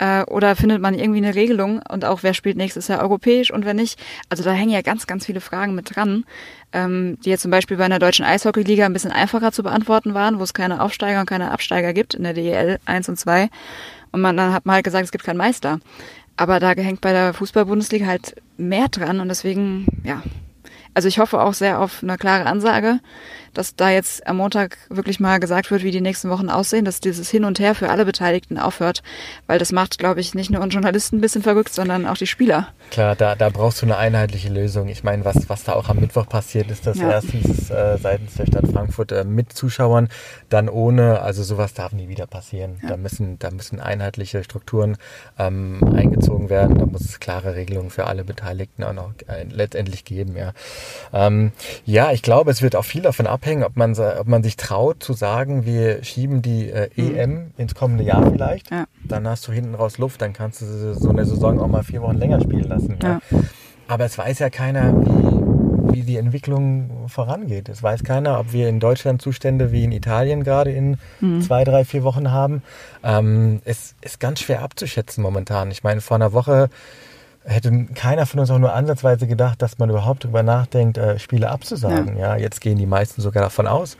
Äh, 0.00 0.24
oder 0.24 0.56
findet 0.56 0.80
man 0.80 0.94
irgendwie 0.94 1.18
eine 1.18 1.34
Regelung 1.34 1.82
und 1.86 2.06
auch 2.06 2.22
wer 2.22 2.32
spielt 2.32 2.56
nächstes 2.56 2.88
Jahr 2.88 3.02
europäisch 3.02 3.50
und 3.50 3.66
wer 3.66 3.74
nicht? 3.74 4.00
Also 4.30 4.42
da 4.42 4.50
hängen 4.50 4.70
ja 4.70 4.80
ganz, 4.80 5.06
ganz 5.06 5.26
viele 5.26 5.42
Fragen 5.42 5.74
mit 5.74 5.94
dran, 5.94 6.24
ähm, 6.72 7.18
die 7.22 7.28
jetzt 7.28 7.42
zum 7.42 7.50
Beispiel 7.50 7.76
bei 7.76 7.84
einer 7.84 7.98
deutschen 7.98 8.24
Eishockeyliga 8.24 8.86
ein 8.86 8.94
bisschen 8.94 9.12
einfacher 9.12 9.52
zu 9.52 9.62
beantworten 9.62 10.14
waren, 10.14 10.38
wo 10.38 10.42
es 10.42 10.54
keine 10.54 10.80
Aufsteiger 10.80 11.20
und 11.20 11.26
keine 11.28 11.50
Absteiger 11.50 11.92
gibt 11.92 12.14
in 12.14 12.24
der 12.24 12.32
DEL 12.32 12.78
1 12.86 13.10
und 13.10 13.18
2. 13.18 13.50
Und 14.12 14.22
man, 14.22 14.38
dann 14.38 14.54
hat 14.54 14.64
man 14.64 14.76
halt 14.76 14.84
gesagt, 14.84 15.04
es 15.04 15.12
gibt 15.12 15.24
keinen 15.24 15.36
Meister. 15.36 15.80
Aber 16.38 16.60
da 16.60 16.70
hängt 16.70 17.02
bei 17.02 17.12
der 17.12 17.34
Fußball-Bundesliga 17.34 18.06
halt 18.06 18.36
mehr 18.56 18.88
dran 18.88 19.20
und 19.20 19.28
deswegen, 19.28 19.86
ja. 20.02 20.22
Also 20.94 21.08
ich 21.08 21.18
hoffe 21.18 21.40
auch 21.40 21.52
sehr 21.52 21.78
auf 21.78 22.02
eine 22.02 22.16
klare 22.16 22.46
Ansage 22.46 23.00
dass 23.54 23.76
da 23.76 23.90
jetzt 23.90 24.26
am 24.26 24.36
Montag 24.36 24.78
wirklich 24.88 25.20
mal 25.20 25.38
gesagt 25.40 25.70
wird, 25.70 25.82
wie 25.82 25.90
die 25.90 26.00
nächsten 26.00 26.30
Wochen 26.30 26.48
aussehen, 26.48 26.84
dass 26.84 27.00
dieses 27.00 27.30
Hin 27.30 27.44
und 27.44 27.58
Her 27.58 27.74
für 27.74 27.90
alle 27.90 28.04
Beteiligten 28.04 28.58
aufhört, 28.58 29.02
weil 29.46 29.58
das 29.58 29.72
macht, 29.72 29.98
glaube 29.98 30.20
ich, 30.20 30.34
nicht 30.34 30.50
nur 30.50 30.62
uns 30.62 30.74
Journalisten 30.74 31.18
ein 31.18 31.20
bisschen 31.20 31.42
verrückt, 31.42 31.72
sondern 31.72 32.06
auch 32.06 32.16
die 32.16 32.26
Spieler. 32.26 32.68
Klar, 32.90 33.16
da, 33.16 33.34
da 33.34 33.48
brauchst 33.48 33.82
du 33.82 33.86
eine 33.86 33.96
einheitliche 33.96 34.48
Lösung. 34.48 34.88
Ich 34.88 35.04
meine, 35.04 35.24
was, 35.24 35.48
was 35.48 35.64
da 35.64 35.72
auch 35.74 35.88
am 35.88 36.00
Mittwoch 36.00 36.28
passiert 36.28 36.70
ist, 36.70 36.86
dass 36.86 36.98
ja. 36.98 37.10
erstens 37.10 37.70
äh, 37.70 37.98
seitens 37.98 38.34
der 38.34 38.46
Stadt 38.46 38.68
Frankfurt 38.68 39.12
äh, 39.12 39.24
mit 39.24 39.52
Zuschauern, 39.52 40.08
dann 40.48 40.68
ohne, 40.68 41.20
also 41.20 41.42
sowas 41.42 41.74
darf 41.74 41.92
nie 41.92 42.08
wieder 42.08 42.26
passieren. 42.26 42.78
Ja. 42.82 42.90
Da, 42.90 42.96
müssen, 42.96 43.38
da 43.38 43.50
müssen 43.50 43.80
einheitliche 43.80 44.44
Strukturen 44.44 44.96
ähm, 45.38 45.80
eingezogen 45.94 46.48
werden, 46.50 46.78
da 46.78 46.86
muss 46.86 47.02
es 47.02 47.20
klare 47.20 47.54
Regelungen 47.54 47.90
für 47.90 48.06
alle 48.06 48.24
Beteiligten 48.24 48.84
auch 48.84 48.92
noch 48.92 49.12
äh, 49.26 49.44
letztendlich 49.48 50.04
geben. 50.04 50.36
Ja. 50.36 50.52
Ähm, 51.12 51.52
ja, 51.84 52.12
ich 52.12 52.22
glaube, 52.22 52.50
es 52.50 52.62
wird 52.62 52.76
auch 52.76 52.84
viel 52.84 53.02
davon 53.02 53.26
ab 53.26 53.39
abhängen, 53.40 53.64
ob 53.64 53.76
man, 53.76 53.98
ob 53.98 54.28
man 54.28 54.42
sich 54.42 54.56
traut 54.56 55.02
zu 55.02 55.14
sagen, 55.14 55.64
wir 55.64 56.04
schieben 56.04 56.42
die 56.42 56.68
äh, 56.68 56.90
EM 56.96 57.30
mhm. 57.30 57.50
ins 57.56 57.74
kommende 57.74 58.04
Jahr 58.04 58.30
vielleicht. 58.30 58.70
Ja. 58.70 58.84
Dann 59.04 59.26
hast 59.26 59.48
du 59.48 59.52
hinten 59.52 59.74
raus 59.74 59.96
Luft, 59.96 60.20
dann 60.20 60.34
kannst 60.34 60.60
du 60.60 60.94
so 60.94 61.08
eine 61.08 61.24
Saison 61.24 61.58
auch 61.58 61.66
mal 61.66 61.82
vier 61.82 62.02
Wochen 62.02 62.18
länger 62.18 62.40
spielen 62.40 62.68
lassen. 62.68 62.98
Ja. 63.02 63.20
Ja. 63.30 63.38
Aber 63.88 64.04
es 64.04 64.16
weiß 64.18 64.40
ja 64.40 64.50
keiner, 64.50 64.92
wie, 65.02 65.94
wie 65.94 66.02
die 66.02 66.16
Entwicklung 66.18 67.08
vorangeht. 67.08 67.70
Es 67.70 67.82
weiß 67.82 68.04
keiner, 68.04 68.38
ob 68.38 68.52
wir 68.52 68.68
in 68.68 68.78
Deutschland 68.78 69.22
Zustände 69.22 69.72
wie 69.72 69.84
in 69.84 69.92
Italien 69.92 70.44
gerade 70.44 70.70
in 70.70 70.98
mhm. 71.20 71.40
zwei, 71.40 71.64
drei, 71.64 71.84
vier 71.84 72.04
Wochen 72.04 72.30
haben. 72.30 72.62
Ähm, 73.02 73.62
es 73.64 73.94
ist 74.02 74.20
ganz 74.20 74.40
schwer 74.40 74.62
abzuschätzen 74.62 75.22
momentan. 75.22 75.70
Ich 75.70 75.82
meine, 75.82 76.02
vor 76.02 76.16
einer 76.16 76.34
Woche 76.34 76.68
hätte 77.44 77.86
keiner 77.94 78.26
von 78.26 78.40
uns 78.40 78.50
auch 78.50 78.58
nur 78.58 78.74
ansatzweise 78.74 79.26
gedacht, 79.26 79.62
dass 79.62 79.78
man 79.78 79.90
überhaupt 79.90 80.24
darüber 80.24 80.42
nachdenkt, 80.42 80.98
äh, 80.98 81.18
Spiele 81.18 81.50
abzusagen. 81.50 82.16
Ja. 82.16 82.36
ja, 82.36 82.42
jetzt 82.42 82.60
gehen 82.60 82.78
die 82.78 82.86
meisten 82.86 83.22
sogar 83.22 83.42
davon 83.42 83.66
aus. 83.66 83.96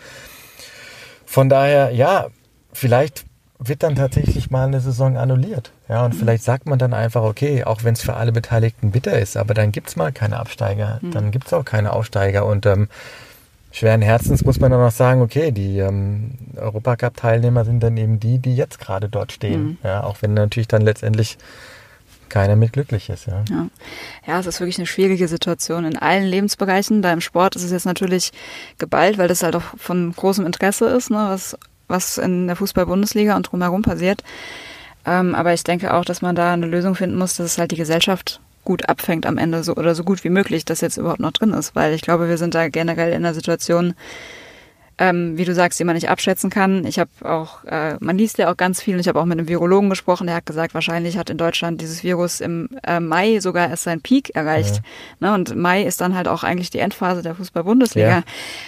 Von 1.26 1.48
daher, 1.48 1.90
ja, 1.92 2.26
vielleicht 2.72 3.24
wird 3.58 3.82
dann 3.82 3.94
tatsächlich 3.94 4.50
mal 4.50 4.66
eine 4.66 4.80
Saison 4.80 5.16
annulliert. 5.16 5.72
Ja, 5.88 6.04
und 6.04 6.14
mhm. 6.14 6.18
vielleicht 6.18 6.44
sagt 6.44 6.66
man 6.66 6.78
dann 6.78 6.94
einfach, 6.94 7.22
okay, 7.22 7.64
auch 7.64 7.84
wenn 7.84 7.94
es 7.94 8.00
für 8.00 8.14
alle 8.14 8.32
Beteiligten 8.32 8.90
bitter 8.90 9.18
ist, 9.18 9.36
aber 9.36 9.54
dann 9.54 9.70
gibt 9.70 9.88
es 9.88 9.96
mal 9.96 10.12
keine 10.12 10.38
Absteiger, 10.38 10.98
mhm. 11.02 11.10
dann 11.10 11.30
gibt 11.30 11.46
es 11.46 11.52
auch 11.52 11.64
keine 11.64 11.92
Aufsteiger. 11.92 12.46
Und 12.46 12.64
ähm, 12.64 12.88
schweren 13.70 14.00
Herzens 14.00 14.44
muss 14.44 14.60
man 14.60 14.70
dann 14.70 14.80
auch 14.80 14.90
sagen, 14.90 15.20
okay, 15.20 15.52
die 15.52 15.78
ähm, 15.78 16.32
Europacup-Teilnehmer 16.56 17.64
sind 17.64 17.82
dann 17.82 17.96
eben 17.96 18.18
die, 18.18 18.38
die 18.38 18.56
jetzt 18.56 18.80
gerade 18.80 19.08
dort 19.08 19.32
stehen. 19.32 19.62
Mhm. 19.62 19.78
Ja, 19.84 20.04
auch 20.04 20.22
wenn 20.22 20.34
natürlich 20.34 20.68
dann 20.68 20.82
letztendlich 20.82 21.36
keiner 22.30 22.56
mit 22.56 22.72
glücklich 22.72 23.08
ist. 23.10 23.26
Ja. 23.26 23.44
ja. 23.50 23.66
Ja, 24.26 24.40
es 24.40 24.46
ist 24.46 24.60
wirklich 24.60 24.78
eine 24.78 24.86
schwierige 24.86 25.28
Situation 25.28 25.84
in 25.84 25.96
allen 25.96 26.24
Lebensbereichen. 26.24 27.02
Da 27.02 27.12
im 27.12 27.20
Sport 27.20 27.56
ist 27.56 27.64
es 27.64 27.72
jetzt 27.72 27.86
natürlich 27.86 28.32
geballt, 28.78 29.18
weil 29.18 29.28
das 29.28 29.42
halt 29.42 29.56
auch 29.56 29.76
von 29.76 30.12
großem 30.12 30.46
Interesse 30.46 30.86
ist, 30.86 31.10
ne, 31.10 31.26
was, 31.28 31.56
was 31.88 32.18
in 32.18 32.46
der 32.46 32.56
Fußball-Bundesliga 32.56 33.36
und 33.36 33.42
drumherum 33.42 33.82
passiert. 33.82 34.22
Ähm, 35.04 35.34
aber 35.34 35.52
ich 35.52 35.64
denke 35.64 35.94
auch, 35.94 36.04
dass 36.04 36.22
man 36.22 36.34
da 36.34 36.52
eine 36.52 36.66
Lösung 36.66 36.94
finden 36.94 37.16
muss, 37.16 37.36
dass 37.36 37.46
es 37.46 37.58
halt 37.58 37.70
die 37.70 37.76
Gesellschaft 37.76 38.40
gut 38.64 38.88
abfängt 38.88 39.26
am 39.26 39.38
Ende 39.38 39.64
so 39.64 39.74
oder 39.74 39.94
so 39.94 40.04
gut 40.04 40.22
wie 40.22 40.30
möglich, 40.30 40.64
dass 40.64 40.80
jetzt 40.80 40.98
überhaupt 40.98 41.20
noch 41.20 41.32
drin 41.32 41.52
ist, 41.52 41.74
weil 41.74 41.94
ich 41.94 42.02
glaube, 42.02 42.28
wir 42.28 42.38
sind 42.38 42.54
da 42.54 42.68
generell 42.68 43.10
in 43.10 43.24
einer 43.24 43.34
Situation, 43.34 43.94
ähm, 45.00 45.38
wie 45.38 45.46
du 45.46 45.54
sagst, 45.54 45.80
die 45.80 45.84
man 45.84 45.94
nicht 45.94 46.10
abschätzen 46.10 46.50
kann. 46.50 46.84
Ich 46.84 46.98
habe 46.98 47.10
auch, 47.22 47.64
äh, 47.64 47.96
man 48.00 48.18
liest 48.18 48.36
ja 48.36 48.52
auch 48.52 48.56
ganz 48.56 48.82
viel 48.82 48.94
und 48.94 49.00
ich 49.00 49.08
habe 49.08 49.18
auch 49.18 49.24
mit 49.24 49.38
einem 49.38 49.48
Virologen 49.48 49.88
gesprochen, 49.88 50.26
der 50.26 50.36
hat 50.36 50.44
gesagt, 50.44 50.74
wahrscheinlich 50.74 51.16
hat 51.16 51.30
in 51.30 51.38
Deutschland 51.38 51.80
dieses 51.80 52.04
Virus 52.04 52.40
im 52.40 52.68
äh, 52.86 53.00
Mai 53.00 53.40
sogar 53.40 53.70
erst 53.70 53.84
seinen 53.84 54.02
Peak 54.02 54.36
erreicht. 54.36 54.82
Ja. 55.20 55.28
Ne? 55.28 55.34
Und 55.34 55.56
Mai 55.56 55.84
ist 55.84 56.02
dann 56.02 56.14
halt 56.14 56.28
auch 56.28 56.44
eigentlich 56.44 56.68
die 56.68 56.80
Endphase 56.80 57.22
der 57.22 57.34
Fußball-Bundesliga. 57.34 58.08
Ja. 58.08 58.22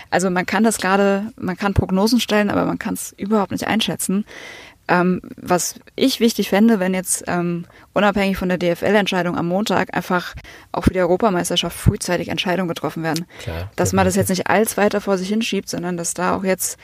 Also 0.08 0.30
man 0.30 0.46
kann 0.46 0.64
das 0.64 0.78
gerade, 0.78 1.26
man 1.38 1.58
kann 1.58 1.74
Prognosen 1.74 2.18
stellen, 2.18 2.48
aber 2.48 2.64
man 2.64 2.78
kann 2.78 2.94
es 2.94 3.12
überhaupt 3.18 3.52
nicht 3.52 3.66
einschätzen. 3.66 4.24
Ähm, 4.88 5.22
was 5.36 5.76
ich 5.94 6.18
wichtig 6.18 6.48
fände, 6.48 6.80
wenn 6.80 6.92
jetzt 6.92 7.24
ähm, 7.28 7.66
unabhängig 7.92 8.36
von 8.36 8.48
der 8.48 8.58
DFL-Entscheidung 8.58 9.36
am 9.36 9.46
Montag 9.46 9.94
einfach 9.94 10.34
auch 10.72 10.84
für 10.84 10.92
die 10.92 11.00
Europameisterschaft 11.00 11.76
frühzeitig 11.76 12.28
Entscheidungen 12.28 12.68
getroffen 12.68 13.02
werden. 13.02 13.26
Klar, 13.38 13.70
dass 13.76 13.92
man 13.92 14.04
das 14.04 14.16
jetzt 14.16 14.28
nicht 14.28 14.48
als 14.48 14.76
weiter 14.76 15.00
vor 15.00 15.18
sich 15.18 15.28
hinschiebt, 15.28 15.68
sondern 15.68 15.96
dass 15.96 16.14
da 16.14 16.34
auch 16.36 16.44
jetzt 16.44 16.78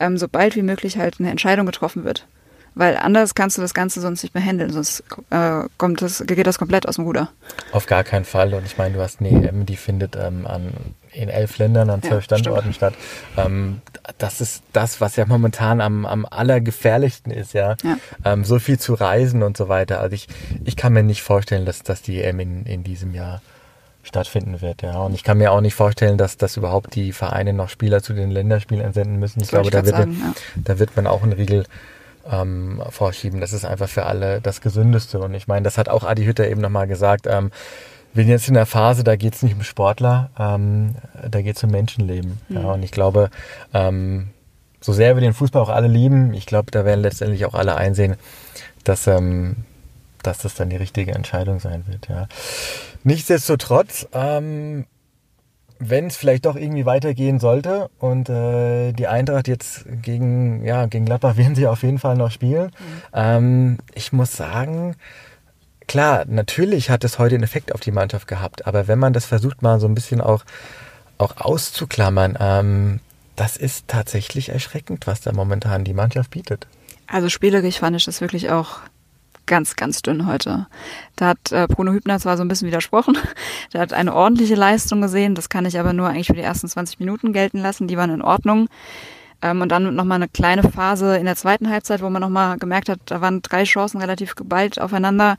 ähm, 0.00 0.16
so 0.16 0.26
bald 0.28 0.56
wie 0.56 0.62
möglich 0.62 0.96
halt 0.96 1.16
eine 1.20 1.30
Entscheidung 1.30 1.66
getroffen 1.66 2.04
wird. 2.04 2.26
Weil 2.74 2.96
anders 2.96 3.34
kannst 3.34 3.56
du 3.56 3.62
das 3.62 3.72
Ganze 3.72 4.00
sonst 4.00 4.24
nicht 4.24 4.34
mehr 4.34 4.42
handeln, 4.42 4.70
sonst 4.70 5.04
äh, 5.30 5.62
kommt 5.78 6.02
das, 6.02 6.24
geht 6.26 6.46
das 6.46 6.58
komplett 6.58 6.88
aus 6.88 6.96
dem 6.96 7.04
Ruder. 7.04 7.30
Auf 7.70 7.86
gar 7.86 8.02
keinen 8.02 8.24
Fall. 8.24 8.52
Und 8.52 8.66
ich 8.66 8.76
meine, 8.76 8.96
du 8.96 9.00
hast 9.00 9.20
eine 9.20 9.28
EM, 9.28 9.64
die 9.64 9.76
findet 9.76 10.16
ähm, 10.16 10.44
an, 10.46 10.72
in 11.14 11.28
elf 11.28 11.58
Ländern 11.58 11.90
an 11.90 12.02
zwölf 12.02 12.14
ja, 12.14 12.36
Standorten 12.36 12.72
stimmt. 12.72 12.94
statt. 12.94 12.94
Ähm, 13.36 13.80
das 14.18 14.40
ist 14.40 14.62
das, 14.72 15.00
was 15.00 15.16
ja 15.16 15.26
momentan 15.26 15.80
am, 15.80 16.06
am 16.06 16.26
allergefährlichsten 16.26 17.32
ist, 17.32 17.54
ja. 17.54 17.76
ja. 17.82 17.96
Ähm, 18.24 18.44
so 18.44 18.58
viel 18.58 18.78
zu 18.78 18.94
reisen 18.94 19.42
und 19.42 19.56
so 19.56 19.68
weiter. 19.68 20.00
Also 20.00 20.14
ich, 20.14 20.28
ich 20.64 20.76
kann 20.76 20.92
mir 20.92 21.02
nicht 21.02 21.22
vorstellen, 21.22 21.64
dass, 21.64 21.82
dass 21.82 22.02
die 22.02 22.22
EM 22.22 22.40
in, 22.40 22.66
in 22.66 22.84
diesem 22.84 23.14
Jahr 23.14 23.40
stattfinden 24.02 24.60
wird, 24.60 24.82
ja. 24.82 24.98
Und 24.98 25.14
ich 25.14 25.24
kann 25.24 25.38
mir 25.38 25.50
auch 25.50 25.62
nicht 25.62 25.74
vorstellen, 25.74 26.18
dass, 26.18 26.36
dass 26.36 26.56
überhaupt 26.56 26.94
die 26.94 27.12
Vereine 27.12 27.52
noch 27.52 27.70
Spieler 27.70 28.02
zu 28.02 28.12
den 28.12 28.30
Länderspielen 28.30 28.84
entsenden 28.84 29.18
müssen. 29.18 29.40
Ich 29.40 29.48
glaube, 29.48 29.66
ich 29.66 29.70
da, 29.70 29.84
wird, 29.84 29.96
sagen, 29.96 30.18
ja. 30.20 30.34
da 30.56 30.78
wird 30.78 30.94
man 30.96 31.06
auch 31.06 31.22
einen 31.22 31.32
Riegel 31.32 31.64
ähm, 32.30 32.82
vorschieben. 32.90 33.40
Das 33.40 33.52
ist 33.52 33.64
einfach 33.64 33.88
für 33.88 34.06
alle 34.06 34.40
das 34.40 34.60
Gesündeste. 34.60 35.18
Und 35.20 35.34
ich 35.34 35.48
meine, 35.48 35.64
das 35.64 35.78
hat 35.78 35.88
auch 35.88 36.04
Adi 36.04 36.24
Hütter 36.24 36.48
eben 36.48 36.60
nochmal 36.60 36.86
gesagt. 36.86 37.26
Ähm, 37.26 37.50
wir 38.14 38.22
sind 38.22 38.30
jetzt 38.30 38.48
in 38.48 38.54
der 38.54 38.66
Phase, 38.66 39.04
da 39.04 39.16
geht 39.16 39.34
es 39.34 39.42
nicht 39.42 39.54
um 39.54 39.62
Sportler, 39.62 40.30
ähm, 40.38 40.94
da 41.28 41.42
geht 41.42 41.56
es 41.56 41.64
um 41.64 41.70
Menschenleben. 41.70 42.38
Mhm. 42.48 42.56
Ja, 42.56 42.62
und 42.72 42.82
ich 42.82 42.92
glaube, 42.92 43.28
ähm, 43.72 44.30
so 44.80 44.92
sehr 44.92 45.16
wir 45.16 45.20
den 45.20 45.34
Fußball 45.34 45.60
auch 45.60 45.68
alle 45.68 45.88
lieben, 45.88 46.32
ich 46.32 46.46
glaube, 46.46 46.70
da 46.70 46.84
werden 46.84 47.00
letztendlich 47.00 47.44
auch 47.44 47.54
alle 47.54 47.74
einsehen, 47.76 48.16
dass, 48.84 49.06
ähm, 49.06 49.56
dass 50.22 50.38
das 50.38 50.54
dann 50.54 50.70
die 50.70 50.76
richtige 50.76 51.12
Entscheidung 51.12 51.58
sein 51.58 51.84
wird. 51.88 52.08
Ja. 52.08 52.28
Nichtsdestotrotz, 53.02 54.06
ähm, 54.12 54.86
wenn 55.78 56.06
es 56.06 56.16
vielleicht 56.16 56.46
doch 56.46 56.54
irgendwie 56.54 56.86
weitergehen 56.86 57.40
sollte 57.40 57.90
und 57.98 58.28
äh, 58.28 58.92
die 58.92 59.08
Eintracht 59.08 59.48
jetzt 59.48 59.86
gegen, 60.02 60.64
ja, 60.64 60.86
gegen 60.86 61.04
Gladbach 61.04 61.36
werden 61.38 61.54
sie 61.54 61.66
auf 61.66 61.82
jeden 61.82 61.98
Fall 61.98 62.16
noch 62.16 62.30
spielen. 62.30 62.66
Mhm. 62.66 63.02
Ähm, 63.12 63.78
ich 63.94 64.12
muss 64.12 64.36
sagen, 64.36 64.94
klar, 65.86 66.24
natürlich 66.26 66.90
hat 66.90 67.04
es 67.04 67.18
heute 67.18 67.34
einen 67.34 67.44
Effekt 67.44 67.74
auf 67.74 67.80
die 67.80 67.92
Mannschaft 67.92 68.28
gehabt, 68.28 68.66
aber 68.66 68.88
wenn 68.88 68.98
man 68.98 69.12
das 69.12 69.24
versucht 69.24 69.62
mal 69.62 69.80
so 69.80 69.86
ein 69.86 69.94
bisschen 69.94 70.20
auch, 70.20 70.44
auch 71.18 71.36
auszuklammern, 71.38 72.36
ähm, 72.40 73.00
das 73.36 73.56
ist 73.56 73.88
tatsächlich 73.88 74.50
erschreckend, 74.50 75.06
was 75.06 75.20
da 75.20 75.32
momentan 75.32 75.84
die 75.84 75.94
Mannschaft 75.94 76.30
bietet. 76.30 76.66
Also 77.06 77.28
spielerisch 77.28 77.78
fand 77.78 77.96
ich 77.96 78.04
das 78.04 78.20
wirklich 78.20 78.50
auch 78.50 78.80
ganz, 79.46 79.76
ganz 79.76 80.02
dünn 80.02 80.26
heute. 80.26 80.66
Da 81.16 81.28
hat 81.28 81.52
äh, 81.52 81.66
Bruno 81.68 81.92
Hübner 81.92 82.18
zwar 82.18 82.36
so 82.36 82.44
ein 82.44 82.48
bisschen 82.48 82.68
widersprochen, 82.68 83.18
der 83.72 83.80
hat 83.80 83.92
eine 83.92 84.14
ordentliche 84.14 84.54
Leistung 84.54 85.00
gesehen, 85.00 85.34
das 85.34 85.48
kann 85.48 85.66
ich 85.66 85.78
aber 85.78 85.92
nur 85.92 86.08
eigentlich 86.08 86.28
für 86.28 86.34
die 86.34 86.40
ersten 86.40 86.68
20 86.68 87.00
Minuten 87.00 87.32
gelten 87.32 87.58
lassen, 87.58 87.88
die 87.88 87.96
waren 87.96 88.10
in 88.10 88.22
Ordnung. 88.22 88.68
Ähm, 89.44 89.60
und 89.60 89.68
dann 89.68 89.94
nochmal 89.94 90.16
eine 90.16 90.28
kleine 90.28 90.62
Phase 90.62 91.18
in 91.18 91.26
der 91.26 91.36
zweiten 91.36 91.68
Halbzeit, 91.68 92.00
wo 92.00 92.08
man 92.08 92.22
nochmal 92.22 92.56
gemerkt 92.56 92.88
hat, 92.88 92.98
da 93.04 93.20
waren 93.20 93.42
drei 93.42 93.64
Chancen 93.64 94.00
relativ 94.00 94.36
geballt 94.36 94.80
aufeinander, 94.80 95.36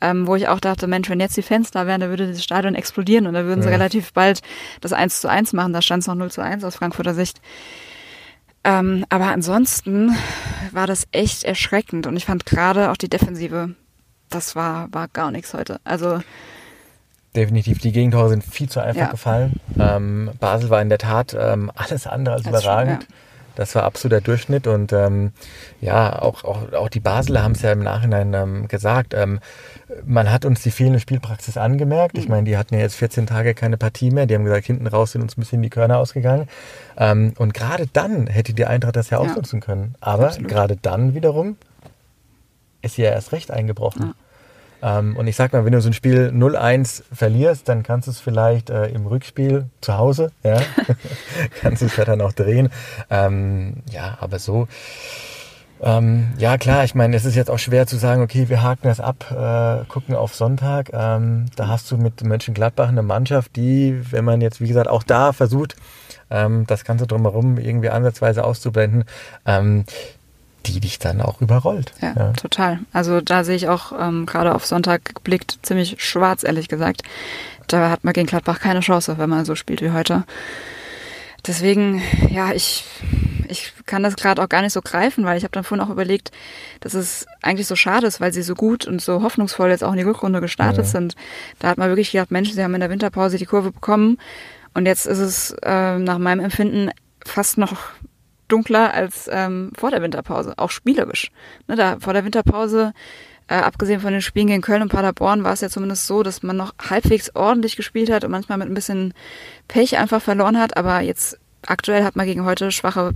ähm, 0.00 0.26
wo 0.26 0.36
ich 0.36 0.48
auch 0.48 0.58
dachte, 0.58 0.86
Mensch, 0.86 1.10
wenn 1.10 1.20
jetzt 1.20 1.36
die 1.36 1.42
Fans 1.42 1.70
da 1.70 1.86
wären, 1.86 2.00
da 2.00 2.08
würde 2.08 2.28
das 2.28 2.42
Stadion 2.42 2.74
explodieren 2.74 3.26
und 3.26 3.34
da 3.34 3.44
würden 3.44 3.60
sie 3.60 3.68
ja. 3.68 3.74
relativ 3.74 4.14
bald 4.14 4.40
das 4.80 4.94
1 4.94 5.20
zu 5.20 5.28
1 5.28 5.52
machen. 5.52 5.74
Da 5.74 5.82
stand 5.82 6.00
es 6.00 6.06
noch 6.06 6.14
0 6.14 6.30
zu 6.30 6.40
1 6.40 6.64
aus 6.64 6.76
Frankfurter 6.76 7.12
Sicht. 7.12 7.42
Ähm, 8.64 9.04
aber 9.10 9.26
ansonsten 9.26 10.16
war 10.70 10.86
das 10.86 11.06
echt 11.12 11.44
erschreckend 11.44 12.06
und 12.06 12.16
ich 12.16 12.24
fand 12.24 12.46
gerade 12.46 12.90
auch 12.90 12.96
die 12.96 13.10
Defensive, 13.10 13.74
das 14.30 14.56
war, 14.56 14.88
war 14.92 15.08
gar 15.08 15.30
nichts 15.30 15.52
heute. 15.52 15.78
Also 15.84 16.20
Definitiv, 17.36 17.80
die 17.80 17.92
Gegentore 17.92 18.30
sind 18.30 18.44
viel 18.44 18.70
zu 18.70 18.80
einfach 18.80 19.02
ja. 19.02 19.10
gefallen. 19.10 19.60
Ähm, 19.78 20.30
Basel 20.40 20.70
war 20.70 20.80
in 20.80 20.88
der 20.88 20.98
Tat 20.98 21.36
ähm, 21.38 21.70
alles 21.74 22.06
andere 22.06 22.36
als, 22.36 22.46
als 22.46 22.62
überragend. 22.62 23.02
Schon, 23.02 23.10
ja. 23.10 23.16
Das 23.56 23.74
war 23.74 23.84
absoluter 23.84 24.20
Durchschnitt 24.20 24.66
und 24.66 24.92
ähm, 24.92 25.32
ja, 25.80 26.20
auch, 26.20 26.44
auch, 26.44 26.72
auch 26.72 26.88
die 26.88 27.00
Basler 27.00 27.42
haben 27.42 27.52
es 27.52 27.62
ja 27.62 27.72
im 27.72 27.82
Nachhinein 27.82 28.32
ähm, 28.34 28.68
gesagt. 28.68 29.14
Ähm, 29.14 29.40
man 30.04 30.30
hat 30.30 30.44
uns 30.44 30.62
die 30.62 30.70
fehlende 30.70 31.00
Spielpraxis 31.00 31.56
angemerkt. 31.56 32.16
Ich 32.16 32.24
mhm. 32.24 32.30
meine, 32.30 32.44
die 32.44 32.56
hatten 32.56 32.74
ja 32.74 32.80
jetzt 32.80 32.94
14 32.96 33.26
Tage 33.26 33.54
keine 33.54 33.76
Partie 33.76 34.10
mehr. 34.10 34.26
Die 34.26 34.34
haben 34.34 34.44
gesagt, 34.44 34.66
hinten 34.66 34.86
raus 34.86 35.12
sind 35.12 35.22
uns 35.22 35.36
ein 35.36 35.40
bisschen 35.40 35.62
die 35.62 35.70
Körner 35.70 35.98
ausgegangen. 35.98 36.48
Ähm, 36.96 37.34
und 37.38 37.54
gerade 37.54 37.86
dann 37.92 38.26
hätte 38.26 38.54
die 38.54 38.64
Eintracht 38.64 38.96
das 38.96 39.10
ja, 39.10 39.22
ja. 39.22 39.28
ausnutzen 39.28 39.60
können. 39.60 39.94
Aber 40.00 40.30
gerade 40.30 40.76
dann 40.76 41.14
wiederum 41.14 41.56
ist 42.80 42.96
sie 42.96 43.02
ja 43.02 43.10
erst 43.10 43.32
recht 43.32 43.50
eingebrochen. 43.50 44.02
Ja. 44.02 44.14
Ähm, 44.82 45.16
und 45.16 45.26
ich 45.28 45.36
sag 45.36 45.52
mal, 45.52 45.64
wenn 45.64 45.72
du 45.72 45.80
so 45.80 45.88
ein 45.88 45.92
Spiel 45.92 46.32
0-1 46.34 47.04
verlierst, 47.12 47.68
dann 47.68 47.82
kannst 47.82 48.08
du 48.08 48.10
es 48.10 48.20
vielleicht 48.20 48.68
äh, 48.68 48.88
im 48.88 49.06
Rückspiel 49.06 49.66
zu 49.80 49.96
Hause, 49.96 50.32
ja, 50.42 50.60
kannst 51.60 51.82
du 51.82 51.86
es 51.86 51.96
ja 51.96 52.04
dann 52.04 52.20
auch 52.20 52.32
drehen. 52.32 52.70
Ähm, 53.08 53.82
ja, 53.90 54.18
aber 54.20 54.38
so. 54.38 54.66
Ähm, 55.84 56.28
ja, 56.38 56.58
klar, 56.58 56.84
ich 56.84 56.94
meine, 56.94 57.16
es 57.16 57.24
ist 57.24 57.34
jetzt 57.34 57.50
auch 57.50 57.58
schwer 57.58 57.88
zu 57.88 57.96
sagen, 57.96 58.22
okay, 58.22 58.48
wir 58.48 58.62
haken 58.62 58.86
das 58.86 59.00
ab, 59.00 59.26
äh, 59.30 59.84
gucken 59.86 60.14
auf 60.14 60.34
Sonntag. 60.34 60.90
Ähm, 60.92 61.46
da 61.56 61.66
hast 61.66 61.90
du 61.90 61.96
mit 61.96 62.22
Mönchengladbach 62.22 62.88
eine 62.88 63.02
Mannschaft, 63.02 63.56
die, 63.56 64.00
wenn 64.12 64.24
man 64.24 64.40
jetzt, 64.40 64.60
wie 64.60 64.68
gesagt, 64.68 64.86
auch 64.86 65.02
da 65.02 65.32
versucht, 65.32 65.74
ähm, 66.30 66.66
das 66.68 66.84
Ganze 66.84 67.08
drumherum 67.08 67.58
irgendwie 67.58 67.90
ansatzweise 67.90 68.44
auszublenden, 68.44 69.04
ähm, 69.44 69.84
die 70.66 70.80
dich 70.80 70.98
dann 70.98 71.20
auch 71.20 71.40
überrollt. 71.40 71.92
Ja, 72.00 72.14
ja. 72.16 72.32
total. 72.32 72.80
Also 72.92 73.20
da 73.20 73.44
sehe 73.44 73.56
ich 73.56 73.68
auch 73.68 73.92
ähm, 73.98 74.26
gerade 74.26 74.54
auf 74.54 74.66
Sonntag 74.66 75.14
geblickt 75.14 75.58
ziemlich 75.62 75.96
schwarz, 75.98 76.44
ehrlich 76.44 76.68
gesagt. 76.68 77.02
Da 77.66 77.90
hat 77.90 78.04
man 78.04 78.12
gegen 78.12 78.26
Gladbach 78.26 78.60
keine 78.60 78.80
Chance, 78.80 79.18
wenn 79.18 79.30
man 79.30 79.44
so 79.44 79.54
spielt 79.54 79.82
wie 79.82 79.92
heute. 79.92 80.24
Deswegen, 81.46 82.02
ja, 82.30 82.52
ich, 82.52 82.84
ich 83.48 83.72
kann 83.86 84.04
das 84.04 84.14
gerade 84.14 84.40
auch 84.40 84.48
gar 84.48 84.62
nicht 84.62 84.72
so 84.72 84.80
greifen, 84.80 85.24
weil 85.24 85.36
ich 85.36 85.42
habe 85.42 85.52
dann 85.52 85.64
vorhin 85.64 85.84
auch 85.84 85.90
überlegt, 85.90 86.30
dass 86.80 86.94
es 86.94 87.26
eigentlich 87.42 87.66
so 87.66 87.74
schade 87.74 88.06
ist, 88.06 88.20
weil 88.20 88.32
sie 88.32 88.42
so 88.42 88.54
gut 88.54 88.86
und 88.86 89.00
so 89.00 89.22
hoffnungsvoll 89.22 89.70
jetzt 89.70 89.82
auch 89.82 89.90
in 89.92 89.98
die 89.98 90.04
Rückrunde 90.04 90.40
gestartet 90.40 90.84
ja. 90.84 90.90
sind. 90.90 91.16
Da 91.58 91.68
hat 91.68 91.78
man 91.78 91.88
wirklich 91.88 92.12
gedacht, 92.12 92.30
Mensch, 92.30 92.52
sie 92.52 92.62
haben 92.62 92.74
in 92.74 92.80
der 92.80 92.90
Winterpause 92.90 93.38
die 93.38 93.46
Kurve 93.46 93.72
bekommen 93.72 94.18
und 94.74 94.86
jetzt 94.86 95.06
ist 95.06 95.18
es 95.18 95.50
äh, 95.62 95.98
nach 95.98 96.18
meinem 96.18 96.44
Empfinden 96.44 96.90
fast 97.24 97.58
noch 97.58 97.76
dunkler 98.52 98.92
als 98.92 99.28
ähm, 99.32 99.72
vor 99.74 99.90
der 99.90 100.02
Winterpause, 100.02 100.54
auch 100.58 100.70
spielerisch. 100.70 101.30
Ne, 101.68 101.76
da 101.76 101.98
vor 101.98 102.12
der 102.12 102.24
Winterpause, 102.24 102.92
äh, 103.48 103.54
abgesehen 103.54 104.00
von 104.00 104.12
den 104.12 104.22
Spielen 104.22 104.48
gegen 104.48 104.62
Köln 104.62 104.82
und 104.82 104.92
Paderborn, 104.92 105.44
war 105.44 105.52
es 105.52 105.62
ja 105.62 105.68
zumindest 105.68 106.06
so, 106.06 106.22
dass 106.22 106.42
man 106.42 106.56
noch 106.56 106.74
halbwegs 106.78 107.34
ordentlich 107.34 107.76
gespielt 107.76 108.10
hat 108.10 108.24
und 108.24 108.30
manchmal 108.30 108.58
mit 108.58 108.68
ein 108.68 108.74
bisschen 108.74 109.14
Pech 109.68 109.98
einfach 109.98 110.22
verloren 110.22 110.58
hat. 110.58 110.76
Aber 110.76 111.00
jetzt 111.00 111.38
aktuell 111.66 112.04
hat 112.04 112.16
man 112.16 112.26
gegen 112.26 112.44
heute 112.44 112.70
schwache 112.70 113.14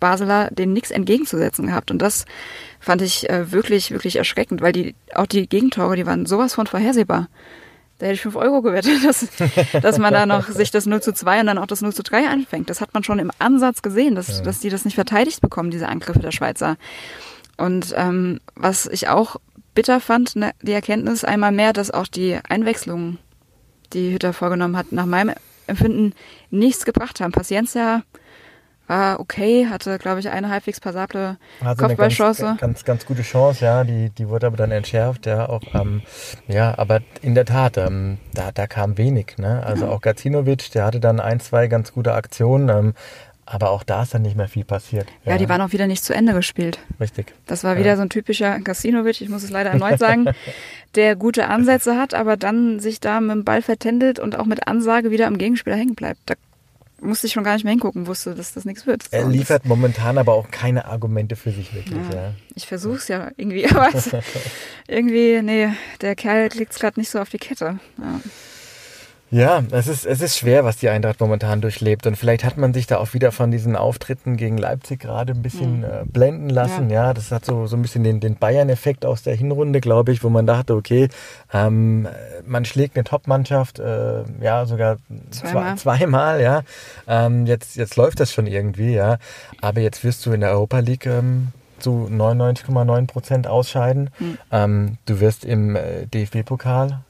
Basler 0.00 0.50
denen 0.50 0.72
nichts 0.72 0.90
entgegenzusetzen 0.90 1.66
gehabt. 1.66 1.90
Und 1.90 2.02
das 2.02 2.26
fand 2.80 3.02
ich 3.02 3.30
äh, 3.30 3.52
wirklich, 3.52 3.90
wirklich 3.90 4.16
erschreckend, 4.16 4.60
weil 4.60 4.72
die 4.72 4.94
auch 5.14 5.26
die 5.26 5.48
Gegentore, 5.48 5.96
die 5.96 6.06
waren 6.06 6.26
sowas 6.26 6.54
von 6.54 6.66
vorhersehbar. 6.66 7.28
Da 7.98 8.06
hätte 8.06 8.14
ich 8.14 8.20
5 8.22 8.36
Euro 8.36 8.60
gewettet, 8.60 9.04
dass, 9.04 9.26
dass 9.82 9.98
man 9.98 10.12
da 10.12 10.26
noch 10.26 10.48
sich 10.48 10.70
das 10.70 10.86
0 10.86 11.00
zu 11.02 11.12
2 11.12 11.40
und 11.40 11.46
dann 11.46 11.58
auch 11.58 11.66
das 11.66 11.80
0 11.80 11.94
zu 11.94 12.02
3 12.02 12.28
anfängt. 12.28 12.68
Das 12.68 12.80
hat 12.80 12.92
man 12.92 13.04
schon 13.04 13.18
im 13.18 13.30
Ansatz 13.38 13.82
gesehen, 13.82 14.14
dass, 14.14 14.38
ja. 14.38 14.44
dass 14.44 14.60
die 14.60 14.68
das 14.68 14.84
nicht 14.84 14.94
verteidigt 14.94 15.40
bekommen, 15.40 15.70
diese 15.70 15.88
Angriffe 15.88 16.18
der 16.18 16.32
Schweizer. 16.32 16.76
Und 17.56 17.94
ähm, 17.96 18.40
was 18.54 18.86
ich 18.86 19.08
auch 19.08 19.36
bitter 19.74 20.00
fand, 20.00 20.36
ne, 20.36 20.52
die 20.62 20.72
Erkenntnis 20.72 21.24
einmal 21.24 21.52
mehr, 21.52 21.72
dass 21.72 21.90
auch 21.90 22.06
die 22.06 22.38
Einwechslungen, 22.48 23.18
die 23.92 24.12
Hütter 24.12 24.32
vorgenommen 24.32 24.76
hat, 24.76 24.92
nach 24.92 25.06
meinem 25.06 25.34
Empfinden 25.66 26.12
nichts 26.50 26.84
gebracht 26.84 27.20
haben. 27.20 27.32
Paciencia 27.32 28.02
war 28.86 29.20
okay, 29.20 29.66
hatte, 29.68 29.98
glaube 29.98 30.20
ich, 30.20 30.28
eine 30.28 30.48
halbwegs 30.48 30.80
passable 30.80 31.38
hatte 31.62 31.82
Kopfballchance. 31.82 32.42
Ganz, 32.42 32.60
ganz, 32.60 32.84
ganz 32.84 33.06
gute 33.06 33.22
Chance, 33.22 33.64
ja, 33.64 33.84
die, 33.84 34.10
die 34.10 34.28
wurde 34.28 34.46
aber 34.46 34.56
dann 34.56 34.70
entschärft, 34.70 35.26
ja, 35.26 35.48
auch, 35.48 35.62
ähm, 35.74 36.02
ja, 36.48 36.76
aber 36.78 37.00
in 37.22 37.34
der 37.34 37.44
Tat, 37.44 37.76
ähm, 37.78 38.18
da, 38.34 38.52
da 38.52 38.66
kam 38.66 38.98
wenig, 38.98 39.38
ne, 39.38 39.62
also 39.64 39.86
ja. 39.86 39.92
auch 39.92 40.00
Gacinovic, 40.00 40.70
der 40.72 40.84
hatte 40.84 41.00
dann 41.00 41.20
ein, 41.20 41.40
zwei 41.40 41.66
ganz 41.66 41.92
gute 41.92 42.14
Aktionen, 42.14 42.68
ähm, 42.68 42.94
aber 43.48 43.70
auch 43.70 43.84
da 43.84 44.02
ist 44.02 44.12
dann 44.12 44.22
nicht 44.22 44.36
mehr 44.36 44.48
viel 44.48 44.64
passiert. 44.64 45.06
Ja, 45.24 45.32
ja, 45.32 45.38
die 45.38 45.48
waren 45.48 45.60
auch 45.60 45.70
wieder 45.70 45.86
nicht 45.86 46.02
zu 46.02 46.12
Ende 46.12 46.32
gespielt. 46.32 46.80
Richtig. 46.98 47.32
Das 47.46 47.62
war 47.62 47.76
wieder 47.76 47.90
ja. 47.90 47.96
so 47.96 48.02
ein 48.02 48.10
typischer 48.10 48.58
Gacinovic, 48.58 49.20
ich 49.20 49.28
muss 49.28 49.44
es 49.44 49.50
leider 49.50 49.70
erneut 49.70 50.00
sagen, 50.00 50.26
der 50.96 51.14
gute 51.14 51.46
Ansätze 51.46 51.96
hat, 51.96 52.12
aber 52.12 52.36
dann 52.36 52.80
sich 52.80 52.98
da 52.98 53.20
mit 53.20 53.30
dem 53.30 53.44
Ball 53.44 53.62
vertändelt 53.62 54.18
und 54.18 54.36
auch 54.36 54.46
mit 54.46 54.66
Ansage 54.66 55.12
wieder 55.12 55.28
am 55.28 55.38
Gegenspieler 55.38 55.76
hängen 55.76 55.94
bleibt. 55.94 56.18
Da 56.26 56.34
musste 57.00 57.26
ich 57.26 57.32
schon 57.32 57.44
gar 57.44 57.54
nicht 57.54 57.64
mehr 57.64 57.72
hingucken, 57.72 58.06
wusste, 58.06 58.34
dass 58.34 58.54
das 58.54 58.64
nichts 58.64 58.86
wird. 58.86 59.04
Er 59.10 59.28
liefert 59.28 59.66
momentan 59.66 60.18
aber 60.18 60.32
auch 60.32 60.50
keine 60.50 60.86
Argumente 60.86 61.36
für 61.36 61.50
sich 61.50 61.74
wirklich. 61.74 61.98
Ja, 62.10 62.16
ja. 62.16 62.34
Ich 62.54 62.66
versuche 62.66 62.96
es 62.96 63.08
ja 63.08 63.30
irgendwie, 63.36 63.66
aber 63.70 63.90
irgendwie, 64.88 65.42
nee, 65.42 65.68
der 66.00 66.14
Kerl 66.16 66.48
kriegt 66.48 66.72
es 66.72 66.78
gerade 66.78 66.98
nicht 66.98 67.10
so 67.10 67.20
auf 67.20 67.28
die 67.28 67.38
Kette. 67.38 67.78
Ja. 67.98 68.20
Ja, 69.30 69.64
es 69.72 69.88
ist, 69.88 70.06
es 70.06 70.20
ist 70.20 70.38
schwer, 70.38 70.64
was 70.64 70.76
die 70.76 70.88
Eintracht 70.88 71.18
momentan 71.18 71.60
durchlebt. 71.60 72.06
Und 72.06 72.16
vielleicht 72.16 72.44
hat 72.44 72.56
man 72.56 72.72
sich 72.72 72.86
da 72.86 72.98
auch 72.98 73.12
wieder 73.12 73.32
von 73.32 73.50
diesen 73.50 73.74
Auftritten 73.74 74.36
gegen 74.36 74.56
Leipzig 74.56 75.00
gerade 75.00 75.32
ein 75.32 75.42
bisschen 75.42 75.78
mhm. 75.78 75.84
äh, 75.84 76.04
blenden 76.04 76.48
lassen. 76.48 76.90
Ja. 76.90 77.06
ja. 77.06 77.14
das 77.14 77.32
hat 77.32 77.44
so, 77.44 77.66
so 77.66 77.76
ein 77.76 77.82
bisschen 77.82 78.04
den, 78.04 78.20
den 78.20 78.36
Bayern-Effekt 78.36 79.04
aus 79.04 79.24
der 79.24 79.34
Hinrunde, 79.34 79.80
glaube 79.80 80.12
ich, 80.12 80.22
wo 80.22 80.28
man 80.28 80.46
dachte, 80.46 80.74
okay, 80.74 81.08
ähm, 81.52 82.06
man 82.46 82.64
schlägt 82.64 82.96
eine 82.96 83.02
Top-Mannschaft, 83.02 83.80
äh, 83.80 84.22
ja, 84.40 84.64
sogar 84.64 84.98
zweimal, 85.30 85.76
zwei, 85.76 85.98
zweimal 85.98 86.40
ja. 86.40 86.62
Ähm, 87.08 87.46
jetzt, 87.46 87.74
jetzt 87.76 87.96
läuft 87.96 88.20
das 88.20 88.32
schon 88.32 88.46
irgendwie, 88.46 88.94
ja. 88.94 89.18
Aber 89.60 89.80
jetzt 89.80 90.04
wirst 90.04 90.24
du 90.24 90.32
in 90.32 90.40
der 90.40 90.50
Europa 90.50 90.78
League 90.78 91.06
ähm, 91.06 91.48
zu 91.80 92.08
99,9 92.10 93.06
Prozent 93.06 93.46
ausscheiden. 93.48 94.10
Mhm. 94.18 94.98
Du 95.04 95.20
wirst 95.20 95.44
im 95.44 95.76
äh, 95.76 96.06
DFB-Pokal 96.06 97.00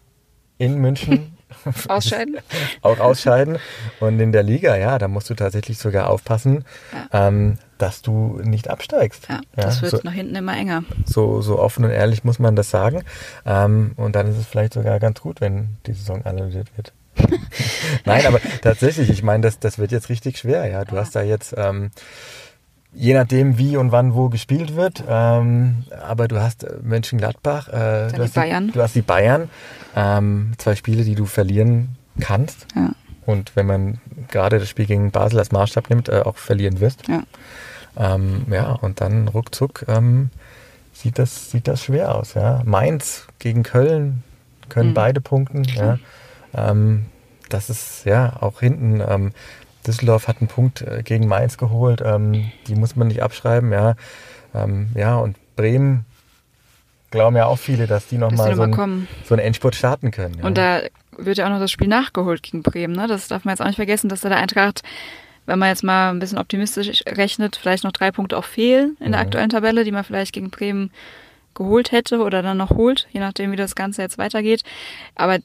in 0.58 0.78
München 0.78 1.32
Ausscheiden? 1.88 2.36
auch 2.82 2.98
ausscheiden. 2.98 3.58
Und 4.00 4.20
in 4.20 4.32
der 4.32 4.42
Liga, 4.42 4.76
ja, 4.76 4.98
da 4.98 5.08
musst 5.08 5.30
du 5.30 5.34
tatsächlich 5.34 5.78
sogar 5.78 6.10
aufpassen, 6.10 6.64
ja. 6.92 7.28
ähm, 7.28 7.58
dass 7.78 8.02
du 8.02 8.40
nicht 8.42 8.68
absteigst. 8.68 9.28
Ja, 9.28 9.40
das 9.54 9.82
wird 9.82 9.92
so, 9.92 10.00
nach 10.02 10.12
hinten 10.12 10.34
immer 10.34 10.56
enger. 10.56 10.84
So, 11.04 11.40
so 11.42 11.58
offen 11.58 11.84
und 11.84 11.90
ehrlich 11.90 12.24
muss 12.24 12.38
man 12.38 12.56
das 12.56 12.70
sagen. 12.70 13.02
Ähm, 13.44 13.92
und 13.96 14.16
dann 14.16 14.26
ist 14.26 14.36
es 14.36 14.46
vielleicht 14.46 14.74
sogar 14.74 14.98
ganz 14.98 15.20
gut, 15.20 15.40
wenn 15.40 15.76
die 15.86 15.92
Saison 15.92 16.24
analysiert 16.24 16.68
wird. 16.76 16.92
Nein, 18.04 18.26
aber 18.26 18.40
tatsächlich, 18.62 19.08
ich 19.10 19.22
meine, 19.22 19.42
das, 19.42 19.58
das 19.58 19.78
wird 19.78 19.92
jetzt 19.92 20.08
richtig 20.08 20.38
schwer. 20.38 20.66
Ja, 20.66 20.84
du 20.84 20.96
hast 20.96 21.16
da 21.16 21.22
jetzt 21.22 21.54
ähm, 21.56 21.90
je 22.92 23.14
nachdem, 23.14 23.58
wie 23.58 23.76
und 23.76 23.92
wann 23.92 24.14
wo 24.14 24.28
gespielt 24.28 24.76
wird. 24.76 25.04
Ähm, 25.08 25.84
aber 26.06 26.28
du 26.28 26.40
hast 26.40 26.64
äh, 26.64 26.74
Mönchengladbach, 26.82 27.68
äh, 27.68 28.08
du, 28.12 28.22
hast 28.22 28.34
die, 28.34 28.40
Bayern. 28.40 28.72
du 28.72 28.82
hast 28.82 28.94
die 28.94 29.02
Bayern, 29.02 29.50
ähm, 29.94 30.52
zwei 30.58 30.74
Spiele, 30.74 31.04
die 31.04 31.14
du 31.14 31.26
verlieren 31.26 31.96
kannst. 32.20 32.66
Ja. 32.74 32.90
Und 33.26 33.56
wenn 33.56 33.66
man 33.66 33.98
gerade 34.28 34.58
das 34.58 34.68
Spiel 34.68 34.86
gegen 34.86 35.10
Basel 35.10 35.38
als 35.38 35.52
Maßstab 35.52 35.90
nimmt, 35.90 36.08
äh, 36.08 36.22
auch 36.24 36.36
verlieren 36.36 36.80
wirst. 36.80 37.08
Ja. 37.08 37.22
Ähm, 37.96 38.46
ja, 38.50 38.72
und 38.72 39.00
dann 39.00 39.28
ruckzuck 39.28 39.84
ähm, 39.88 40.30
sieht, 40.92 41.18
das, 41.18 41.50
sieht 41.50 41.66
das 41.66 41.82
schwer 41.82 42.14
aus. 42.14 42.34
Ja. 42.34 42.62
Mainz 42.64 43.26
gegen 43.38 43.62
Köln 43.62 44.22
können 44.68 44.90
mhm. 44.90 44.94
beide 44.94 45.20
punkten. 45.20 45.64
Ja. 45.64 45.98
Ähm, 46.54 47.06
das 47.48 47.70
ist 47.70 48.04
ja 48.04 48.34
auch 48.40 48.60
hinten. 48.60 49.32
Düsseldorf 49.86 50.28
hat 50.28 50.38
einen 50.40 50.48
Punkt 50.48 50.82
äh, 50.82 51.02
gegen 51.02 51.26
Mainz 51.26 51.58
geholt. 51.58 52.02
Ähm, 52.04 52.50
die 52.66 52.74
muss 52.74 52.96
man 52.96 53.08
nicht 53.08 53.22
abschreiben. 53.22 53.72
Ja, 53.72 53.94
ähm, 54.54 54.88
ja 54.94 55.16
und 55.16 55.36
Bremen 55.56 56.04
glauben 57.10 57.36
ja 57.36 57.46
auch 57.46 57.58
viele, 57.58 57.86
dass 57.86 58.08
die 58.08 58.18
nochmal 58.18 58.54
so, 58.54 58.62
ein, 58.62 59.08
so 59.24 59.34
einen 59.34 59.44
Endspurt 59.44 59.74
starten 59.74 60.10
können. 60.10 60.38
Ja. 60.38 60.44
Und 60.44 60.58
da 60.58 60.82
wird 61.16 61.38
ja 61.38 61.46
auch 61.46 61.50
noch 61.50 61.60
das 61.60 61.70
Spiel 61.70 61.88
nachgeholt 61.88 62.42
gegen 62.42 62.62
Bremen. 62.62 62.94
Ne? 62.94 63.06
Das 63.06 63.28
darf 63.28 63.44
man 63.44 63.52
jetzt 63.52 63.60
auch 63.60 63.66
nicht 63.66 63.76
vergessen, 63.76 64.08
dass 64.08 64.20
da 64.20 64.28
der 64.28 64.38
Eintracht, 64.38 64.82
wenn 65.46 65.58
man 65.58 65.68
jetzt 65.68 65.84
mal 65.84 66.10
ein 66.10 66.18
bisschen 66.18 66.38
optimistisch 66.38 67.04
rechnet, 67.06 67.56
vielleicht 67.56 67.84
noch 67.84 67.92
drei 67.92 68.10
Punkte 68.10 68.36
auch 68.36 68.44
fehlen 68.44 68.96
in 69.00 69.12
der 69.12 69.20
mhm. 69.20 69.26
aktuellen 69.26 69.50
Tabelle, 69.50 69.84
die 69.84 69.92
man 69.92 70.04
vielleicht 70.04 70.32
gegen 70.32 70.50
Bremen 70.50 70.90
geholt 71.54 71.90
hätte 71.90 72.20
oder 72.20 72.42
dann 72.42 72.58
noch 72.58 72.70
holt, 72.70 73.08
je 73.12 73.20
nachdem, 73.20 73.50
wie 73.50 73.56
das 73.56 73.74
Ganze 73.74 74.02
jetzt 74.02 74.18
weitergeht. 74.18 74.62
Aber 75.14 75.38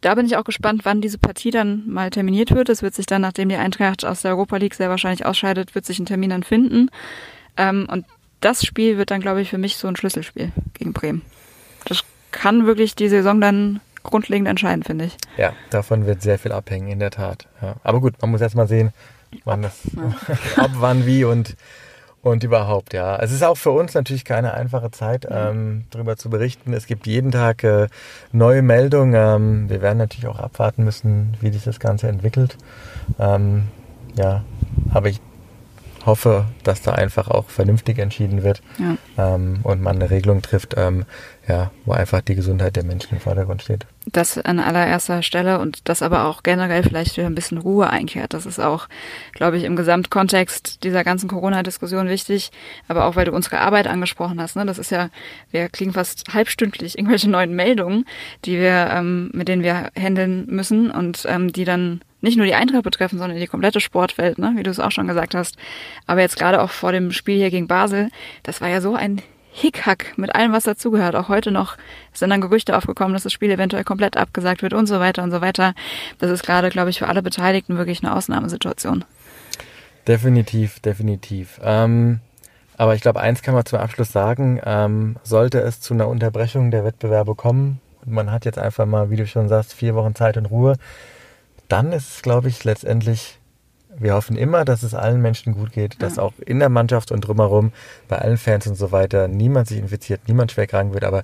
da 0.00 0.14
bin 0.14 0.26
ich 0.26 0.36
auch 0.36 0.44
gespannt, 0.44 0.82
wann 0.84 1.00
diese 1.00 1.18
Partie 1.18 1.50
dann 1.50 1.88
mal 1.88 2.10
terminiert 2.10 2.52
wird. 2.52 2.68
Es 2.68 2.82
wird 2.82 2.94
sich 2.94 3.06
dann, 3.06 3.22
nachdem 3.22 3.48
die 3.48 3.56
Eintracht 3.56 4.04
aus 4.04 4.22
der 4.22 4.32
Europa 4.32 4.56
League 4.56 4.74
sehr 4.74 4.90
wahrscheinlich 4.90 5.26
ausscheidet, 5.26 5.74
wird 5.74 5.84
sich 5.84 5.98
ein 5.98 6.06
Termin 6.06 6.30
dann 6.30 6.42
finden. 6.44 6.90
Ähm, 7.56 7.88
und 7.90 8.06
das 8.40 8.64
Spiel 8.64 8.98
wird 8.98 9.10
dann, 9.10 9.20
glaube 9.20 9.40
ich, 9.40 9.50
für 9.50 9.58
mich 9.58 9.76
so 9.76 9.88
ein 9.88 9.96
Schlüsselspiel 9.96 10.52
gegen 10.74 10.92
Bremen. 10.92 11.22
Das 11.84 12.04
kann 12.30 12.66
wirklich 12.66 12.94
die 12.94 13.08
Saison 13.08 13.40
dann 13.40 13.80
grundlegend 14.04 14.48
entscheiden, 14.48 14.84
finde 14.84 15.06
ich. 15.06 15.16
Ja, 15.36 15.52
davon 15.70 16.06
wird 16.06 16.22
sehr 16.22 16.38
viel 16.38 16.52
abhängen, 16.52 16.88
in 16.88 17.00
der 17.00 17.10
Tat. 17.10 17.48
Ja. 17.60 17.76
Aber 17.82 18.00
gut, 18.00 18.14
man 18.20 18.30
muss 18.30 18.40
erst 18.40 18.54
mal 18.54 18.68
sehen, 18.68 18.92
wann 19.44 19.62
das, 19.62 19.80
ja. 19.96 20.14
ab 20.62 20.70
wann, 20.74 21.06
wie 21.06 21.24
und, 21.24 21.56
und 22.28 22.44
überhaupt, 22.44 22.94
ja. 22.94 23.16
Es 23.16 23.32
ist 23.32 23.42
auch 23.42 23.56
für 23.56 23.70
uns 23.70 23.94
natürlich 23.94 24.24
keine 24.24 24.54
einfache 24.54 24.90
Zeit, 24.90 25.26
ähm, 25.30 25.84
darüber 25.90 26.16
zu 26.16 26.30
berichten. 26.30 26.72
Es 26.72 26.86
gibt 26.86 27.06
jeden 27.06 27.32
Tag 27.32 27.64
äh, 27.64 27.88
neue 28.32 28.62
Meldungen. 28.62 29.14
Ähm, 29.14 29.70
wir 29.70 29.82
werden 29.82 29.98
natürlich 29.98 30.26
auch 30.26 30.38
abwarten 30.38 30.84
müssen, 30.84 31.36
wie 31.40 31.50
sich 31.50 31.64
das 31.64 31.80
Ganze 31.80 32.08
entwickelt. 32.08 32.56
Ähm, 33.18 33.64
ja, 34.16 34.44
aber 34.92 35.08
ich 35.08 35.20
hoffe, 36.06 36.46
dass 36.64 36.82
da 36.82 36.92
einfach 36.92 37.28
auch 37.28 37.48
vernünftig 37.48 37.98
entschieden 37.98 38.42
wird 38.42 38.62
ja. 38.78 39.34
ähm, 39.34 39.60
und 39.62 39.82
man 39.82 39.96
eine 39.96 40.10
Regelung 40.10 40.42
trifft, 40.42 40.74
ähm, 40.76 41.04
ja, 41.46 41.70
wo 41.84 41.92
einfach 41.92 42.20
die 42.20 42.34
Gesundheit 42.34 42.76
der 42.76 42.84
Menschen 42.84 43.14
im 43.14 43.20
Vordergrund 43.20 43.62
steht. 43.62 43.86
Das 44.12 44.38
an 44.38 44.58
allererster 44.58 45.22
Stelle 45.22 45.58
und 45.58 45.88
das 45.88 46.02
aber 46.02 46.24
auch 46.24 46.42
generell 46.42 46.82
vielleicht 46.82 47.16
wieder 47.16 47.26
ein 47.26 47.34
bisschen 47.34 47.58
Ruhe 47.58 47.90
einkehrt. 47.90 48.32
Das 48.32 48.46
ist 48.46 48.58
auch, 48.58 48.88
glaube 49.32 49.58
ich, 49.58 49.64
im 49.64 49.76
Gesamtkontext 49.76 50.82
dieser 50.84 51.04
ganzen 51.04 51.28
Corona-Diskussion 51.28 52.08
wichtig, 52.08 52.50
aber 52.86 53.04
auch 53.04 53.16
weil 53.16 53.26
du 53.26 53.32
unsere 53.32 53.60
Arbeit 53.60 53.86
angesprochen 53.86 54.40
hast. 54.40 54.56
Ne? 54.56 54.64
Das 54.64 54.78
ist 54.78 54.90
ja, 54.90 55.10
wir 55.50 55.68
kriegen 55.68 55.92
fast 55.92 56.32
halbstündlich 56.32 56.96
irgendwelche 56.96 57.28
neuen 57.28 57.54
Meldungen, 57.54 58.06
die 58.44 58.58
wir, 58.58 58.88
ähm, 58.92 59.30
mit 59.34 59.48
denen 59.48 59.62
wir 59.62 59.90
handeln 59.98 60.46
müssen 60.46 60.90
und 60.90 61.24
ähm, 61.26 61.52
die 61.52 61.64
dann 61.64 62.00
nicht 62.20 62.36
nur 62.36 62.46
die 62.46 62.54
Eintracht 62.54 62.82
betreffen, 62.82 63.18
sondern 63.18 63.38
die 63.38 63.46
komplette 63.46 63.80
Sportwelt, 63.80 64.38
ne? 64.38 64.52
wie 64.56 64.62
du 64.62 64.70
es 64.70 64.80
auch 64.80 64.90
schon 64.90 65.06
gesagt 65.06 65.34
hast. 65.34 65.56
Aber 66.06 66.20
jetzt 66.20 66.38
gerade 66.38 66.62
auch 66.62 66.70
vor 66.70 66.92
dem 66.92 67.12
Spiel 67.12 67.36
hier 67.36 67.50
gegen 67.50 67.68
Basel, 67.68 68.10
das 68.42 68.60
war 68.60 68.68
ja 68.68 68.80
so 68.80 68.94
ein 68.94 69.22
Hickhack 69.52 70.16
mit 70.16 70.34
allem, 70.34 70.52
was 70.52 70.64
dazugehört. 70.64 71.14
Auch 71.16 71.28
heute 71.28 71.50
noch 71.50 71.76
sind 72.12 72.30
dann 72.30 72.40
Gerüchte 72.40 72.76
aufgekommen, 72.76 73.12
dass 73.12 73.24
das 73.24 73.32
Spiel 73.32 73.50
eventuell 73.50 73.84
komplett 73.84 74.16
abgesagt 74.16 74.62
wird 74.62 74.72
und 74.72 74.86
so 74.86 75.00
weiter 75.00 75.22
und 75.22 75.30
so 75.30 75.40
weiter. 75.40 75.74
Das 76.18 76.30
ist 76.30 76.44
gerade, 76.44 76.68
glaube 76.68 76.90
ich, 76.90 76.98
für 76.98 77.08
alle 77.08 77.22
Beteiligten 77.22 77.76
wirklich 77.76 78.02
eine 78.02 78.14
Ausnahmesituation. 78.14 79.04
Definitiv, 80.06 80.80
definitiv. 80.80 81.60
Ähm, 81.62 82.20
aber 82.76 82.94
ich 82.94 83.00
glaube, 83.00 83.20
eins 83.20 83.42
kann 83.42 83.54
man 83.54 83.66
zum 83.66 83.80
Abschluss 83.80 84.12
sagen. 84.12 84.60
Ähm, 84.64 85.16
sollte 85.24 85.60
es 85.60 85.80
zu 85.80 85.94
einer 85.94 86.08
Unterbrechung 86.08 86.70
der 86.70 86.84
Wettbewerbe 86.84 87.34
kommen 87.34 87.80
und 88.06 88.12
man 88.12 88.30
hat 88.30 88.44
jetzt 88.44 88.58
einfach 88.58 88.86
mal, 88.86 89.10
wie 89.10 89.16
du 89.16 89.26
schon 89.26 89.48
sagst, 89.48 89.74
vier 89.74 89.94
Wochen 89.94 90.14
Zeit 90.14 90.36
und 90.36 90.46
Ruhe, 90.46 90.76
dann 91.68 91.92
ist 91.92 92.14
es, 92.14 92.22
glaube 92.22 92.48
ich, 92.48 92.64
letztendlich, 92.64 93.37
wir 94.00 94.14
hoffen 94.14 94.36
immer, 94.36 94.64
dass 94.64 94.82
es 94.82 94.94
allen 94.94 95.20
Menschen 95.20 95.54
gut 95.54 95.72
geht, 95.72 96.02
dass 96.02 96.18
auch 96.18 96.32
in 96.44 96.58
der 96.58 96.68
Mannschaft 96.68 97.12
und 97.12 97.20
drumherum, 97.20 97.72
bei 98.08 98.18
allen 98.18 98.38
Fans 98.38 98.66
und 98.66 98.76
so 98.76 98.92
weiter, 98.92 99.28
niemand 99.28 99.68
sich 99.68 99.78
infiziert, 99.78 100.22
niemand 100.26 100.52
schwer 100.52 100.66
krank 100.66 100.92
wird. 100.92 101.04
Aber 101.04 101.22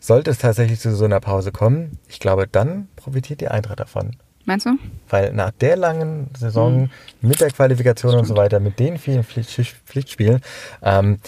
sollte 0.00 0.30
es 0.30 0.38
tatsächlich 0.38 0.80
zu 0.80 0.94
so 0.94 1.04
einer 1.04 1.20
Pause 1.20 1.52
kommen, 1.52 1.98
ich 2.08 2.20
glaube, 2.20 2.46
dann 2.46 2.88
profitiert 2.96 3.40
die 3.40 3.48
Eintracht 3.48 3.80
davon. 3.80 4.16
Meinst 4.44 4.66
du? 4.66 4.70
Weil 5.08 5.32
nach 5.32 5.52
der 5.52 5.76
langen 5.76 6.28
Saison 6.36 6.82
mhm. 6.82 6.90
mit 7.20 7.40
der 7.40 7.50
Qualifikation 7.50 8.16
und 8.16 8.24
so 8.24 8.36
weiter, 8.36 8.58
mit 8.58 8.78
den 8.80 8.98
vielen 8.98 9.22
Pflicht, 9.22 9.76
Pflichtspielen, 9.86 10.40
ähm, 10.82 11.18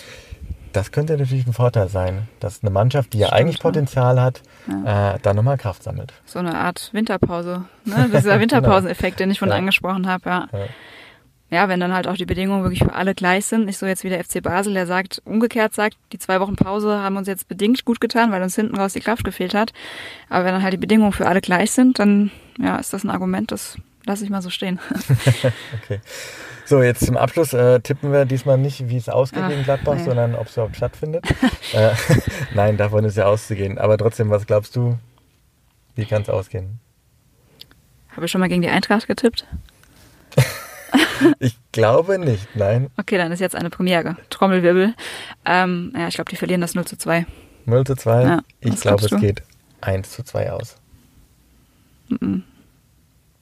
das 0.75 0.91
könnte 0.91 1.17
natürlich 1.17 1.47
ein 1.47 1.53
Vorteil 1.53 1.89
sein, 1.89 2.29
dass 2.41 2.63
eine 2.63 2.71
Mannschaft, 2.71 3.13
die 3.13 3.19
ja 3.19 3.31
eigentlich 3.31 3.61
Potenzial 3.61 4.21
hat, 4.21 4.43
ja. 4.67 5.15
äh, 5.15 5.19
da 5.23 5.33
nochmal 5.33 5.57
Kraft 5.57 5.83
sammelt. 5.83 6.13
So 6.27 6.41
eine 6.41 6.57
Art 6.57 6.91
Winterpause. 6.93 7.65
Ne? 7.85 8.09
Das 8.11 8.25
ist 8.25 8.27
der 8.27 8.41
Winterpauseneffekt, 8.41 9.21
den 9.21 9.31
ich 9.31 9.39
schon 9.39 9.51
ja. 9.51 9.55
angesprochen 9.55 10.09
habe. 10.09 10.29
Ja. 10.29 10.49
ja. 10.53 10.59
ja. 11.51 11.69
wenn 11.69 11.79
dann 11.79 11.95
halt 11.95 12.09
auch 12.09 12.17
die 12.17 12.27
Bedingungen 12.27 12.65
wirklich 12.65 12.81
für 12.81 12.93
alle 12.93 13.15
gleich 13.15 13.47
sind. 13.47 13.67
Nicht 13.67 13.79
so 13.79 13.87
jetzt 13.87 14.03
wie 14.03 14.09
der 14.09 14.23
FC 14.25 14.43
Basel, 14.43 14.75
der 14.75 14.87
sagt, 14.87 15.23
umgekehrt 15.25 15.75
sagt, 15.75 15.97
die 16.13 16.19
zwei 16.19 16.41
Wochen 16.41 16.57
Pause 16.57 17.01
haben 17.01 17.17
uns 17.17 17.29
jetzt 17.29 17.47
bedingt 17.47 17.85
gut 17.85 18.01
getan, 18.01 18.33
weil 18.33 18.43
uns 18.43 18.57
hinten 18.57 18.77
raus 18.77 18.95
die 18.95 19.01
Kraft 19.01 19.23
gefehlt 19.23 19.55
hat. 19.55 19.73
Aber 20.29 20.45
wenn 20.45 20.55
dann 20.55 20.63
halt 20.63 20.73
die 20.73 20.79
Bedingungen 20.79 21.13
für 21.13 21.29
alle 21.29 21.41
gleich 21.41 21.71
sind, 21.71 22.01
dann 22.01 22.33
ja, 22.59 22.77
ist 22.79 22.93
das 22.93 23.05
ein 23.05 23.11
Argument, 23.11 23.53
das 23.53 23.79
lasse 24.05 24.25
ich 24.25 24.31
mal 24.31 24.43
so 24.43 24.51
stehen. 24.51 24.79
okay. 25.83 26.01
So, 26.67 26.83
jetzt 26.83 27.05
zum 27.05 27.17
Abschluss 27.17 27.53
äh, 27.53 27.81
tippen 27.81 28.11
wir 28.11 28.25
diesmal 28.25 28.57
nicht, 28.57 28.89
wie 28.89 28.97
es 28.97 29.09
ausgeht 29.09 29.43
Ach, 29.43 29.51
gegen 29.51 29.65
Gladbach, 29.65 29.97
nee. 29.97 30.05
sondern 30.05 30.35
ob 30.35 30.47
es 30.47 30.55
überhaupt 30.55 30.77
stattfindet. 30.77 31.25
äh, 31.75 31.91
nein, 32.55 32.77
davon 32.77 33.05
ist 33.05 33.17
ja 33.17 33.27
auszugehen. 33.27 33.79
Aber 33.79 33.99
trotzdem, 33.99 34.31
was 34.31 34.47
glaubst 34.47 34.75
du, 34.75 34.99
wie 35.95 36.07
kann 36.07 36.23
es 36.23 36.31
ausgehen? 36.31 36.81
Habe 38.11 38.27
ich 38.27 38.33
schon 38.33 38.41
mal 38.41 38.49
gegen 38.49 38.63
die 38.63 38.69
Eintracht 38.69 39.07
getippt? 39.07 39.47
ich 41.39 41.59
glaube 41.73 42.19
nicht, 42.19 42.49
nein. 42.55 42.89
Okay, 42.97 43.19
dann 43.19 43.31
ist 43.33 43.41
jetzt 43.41 43.57
eine 43.57 43.69
Premiere. 43.69 44.17
Trommelwirbel. 44.31 44.95
Ähm, 45.45 45.93
ja, 45.95 46.09
ich 46.09 46.15
glaube, 46.15 46.31
die 46.31 46.37
verlieren 46.37 46.61
das 46.61 46.75
0 46.75 46.87
zu 46.87 46.97
2. 46.97 47.27
0 47.67 47.85
zu 47.85 47.95
2? 47.95 48.23
Ja, 48.23 48.41
ich 48.61 48.81
glaube, 48.81 49.05
es 49.05 49.21
geht 49.21 49.43
1 49.81 50.11
zu 50.11 50.23
2 50.23 50.53
aus. 50.53 50.77
Mm 52.09 52.15
-mm. 52.15 52.43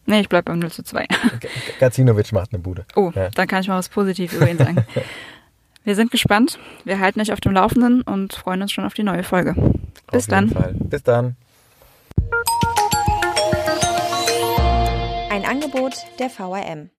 Nee, 0.06 0.20
ich 0.20 0.28
bleib 0.28 0.46
beim 0.46 0.58
0 0.58 0.72
zu 0.72 0.82
2. 0.82 1.06
Gacinovic 1.78 2.32
macht 2.32 2.52
eine 2.52 2.62
Bude. 2.62 2.84
Oh, 2.96 3.12
ja. 3.14 3.30
dann 3.30 3.46
kann 3.46 3.62
ich 3.62 3.68
mal 3.68 3.78
was 3.78 3.88
Positives 3.88 4.34
über 4.34 4.50
ihn 4.50 4.58
sagen. 4.58 4.84
Wir 5.84 5.96
sind 5.96 6.10
gespannt. 6.12 6.58
Wir 6.84 7.00
halten 7.00 7.20
euch 7.20 7.32
auf 7.32 7.40
dem 7.40 7.52
Laufenden 7.52 8.02
und 8.02 8.34
freuen 8.34 8.62
uns 8.62 8.70
schon 8.70 8.84
auf 8.84 8.94
die 8.94 9.02
neue 9.02 9.24
Folge. 9.24 9.54
Bis 10.12 10.28
dann. 10.28 10.50
Fall. 10.50 10.74
Bis 10.78 11.02
dann. 11.02 11.36
Ein 15.28 15.44
Angebot 15.44 15.94
der 16.20 16.30
VRM. 16.30 16.90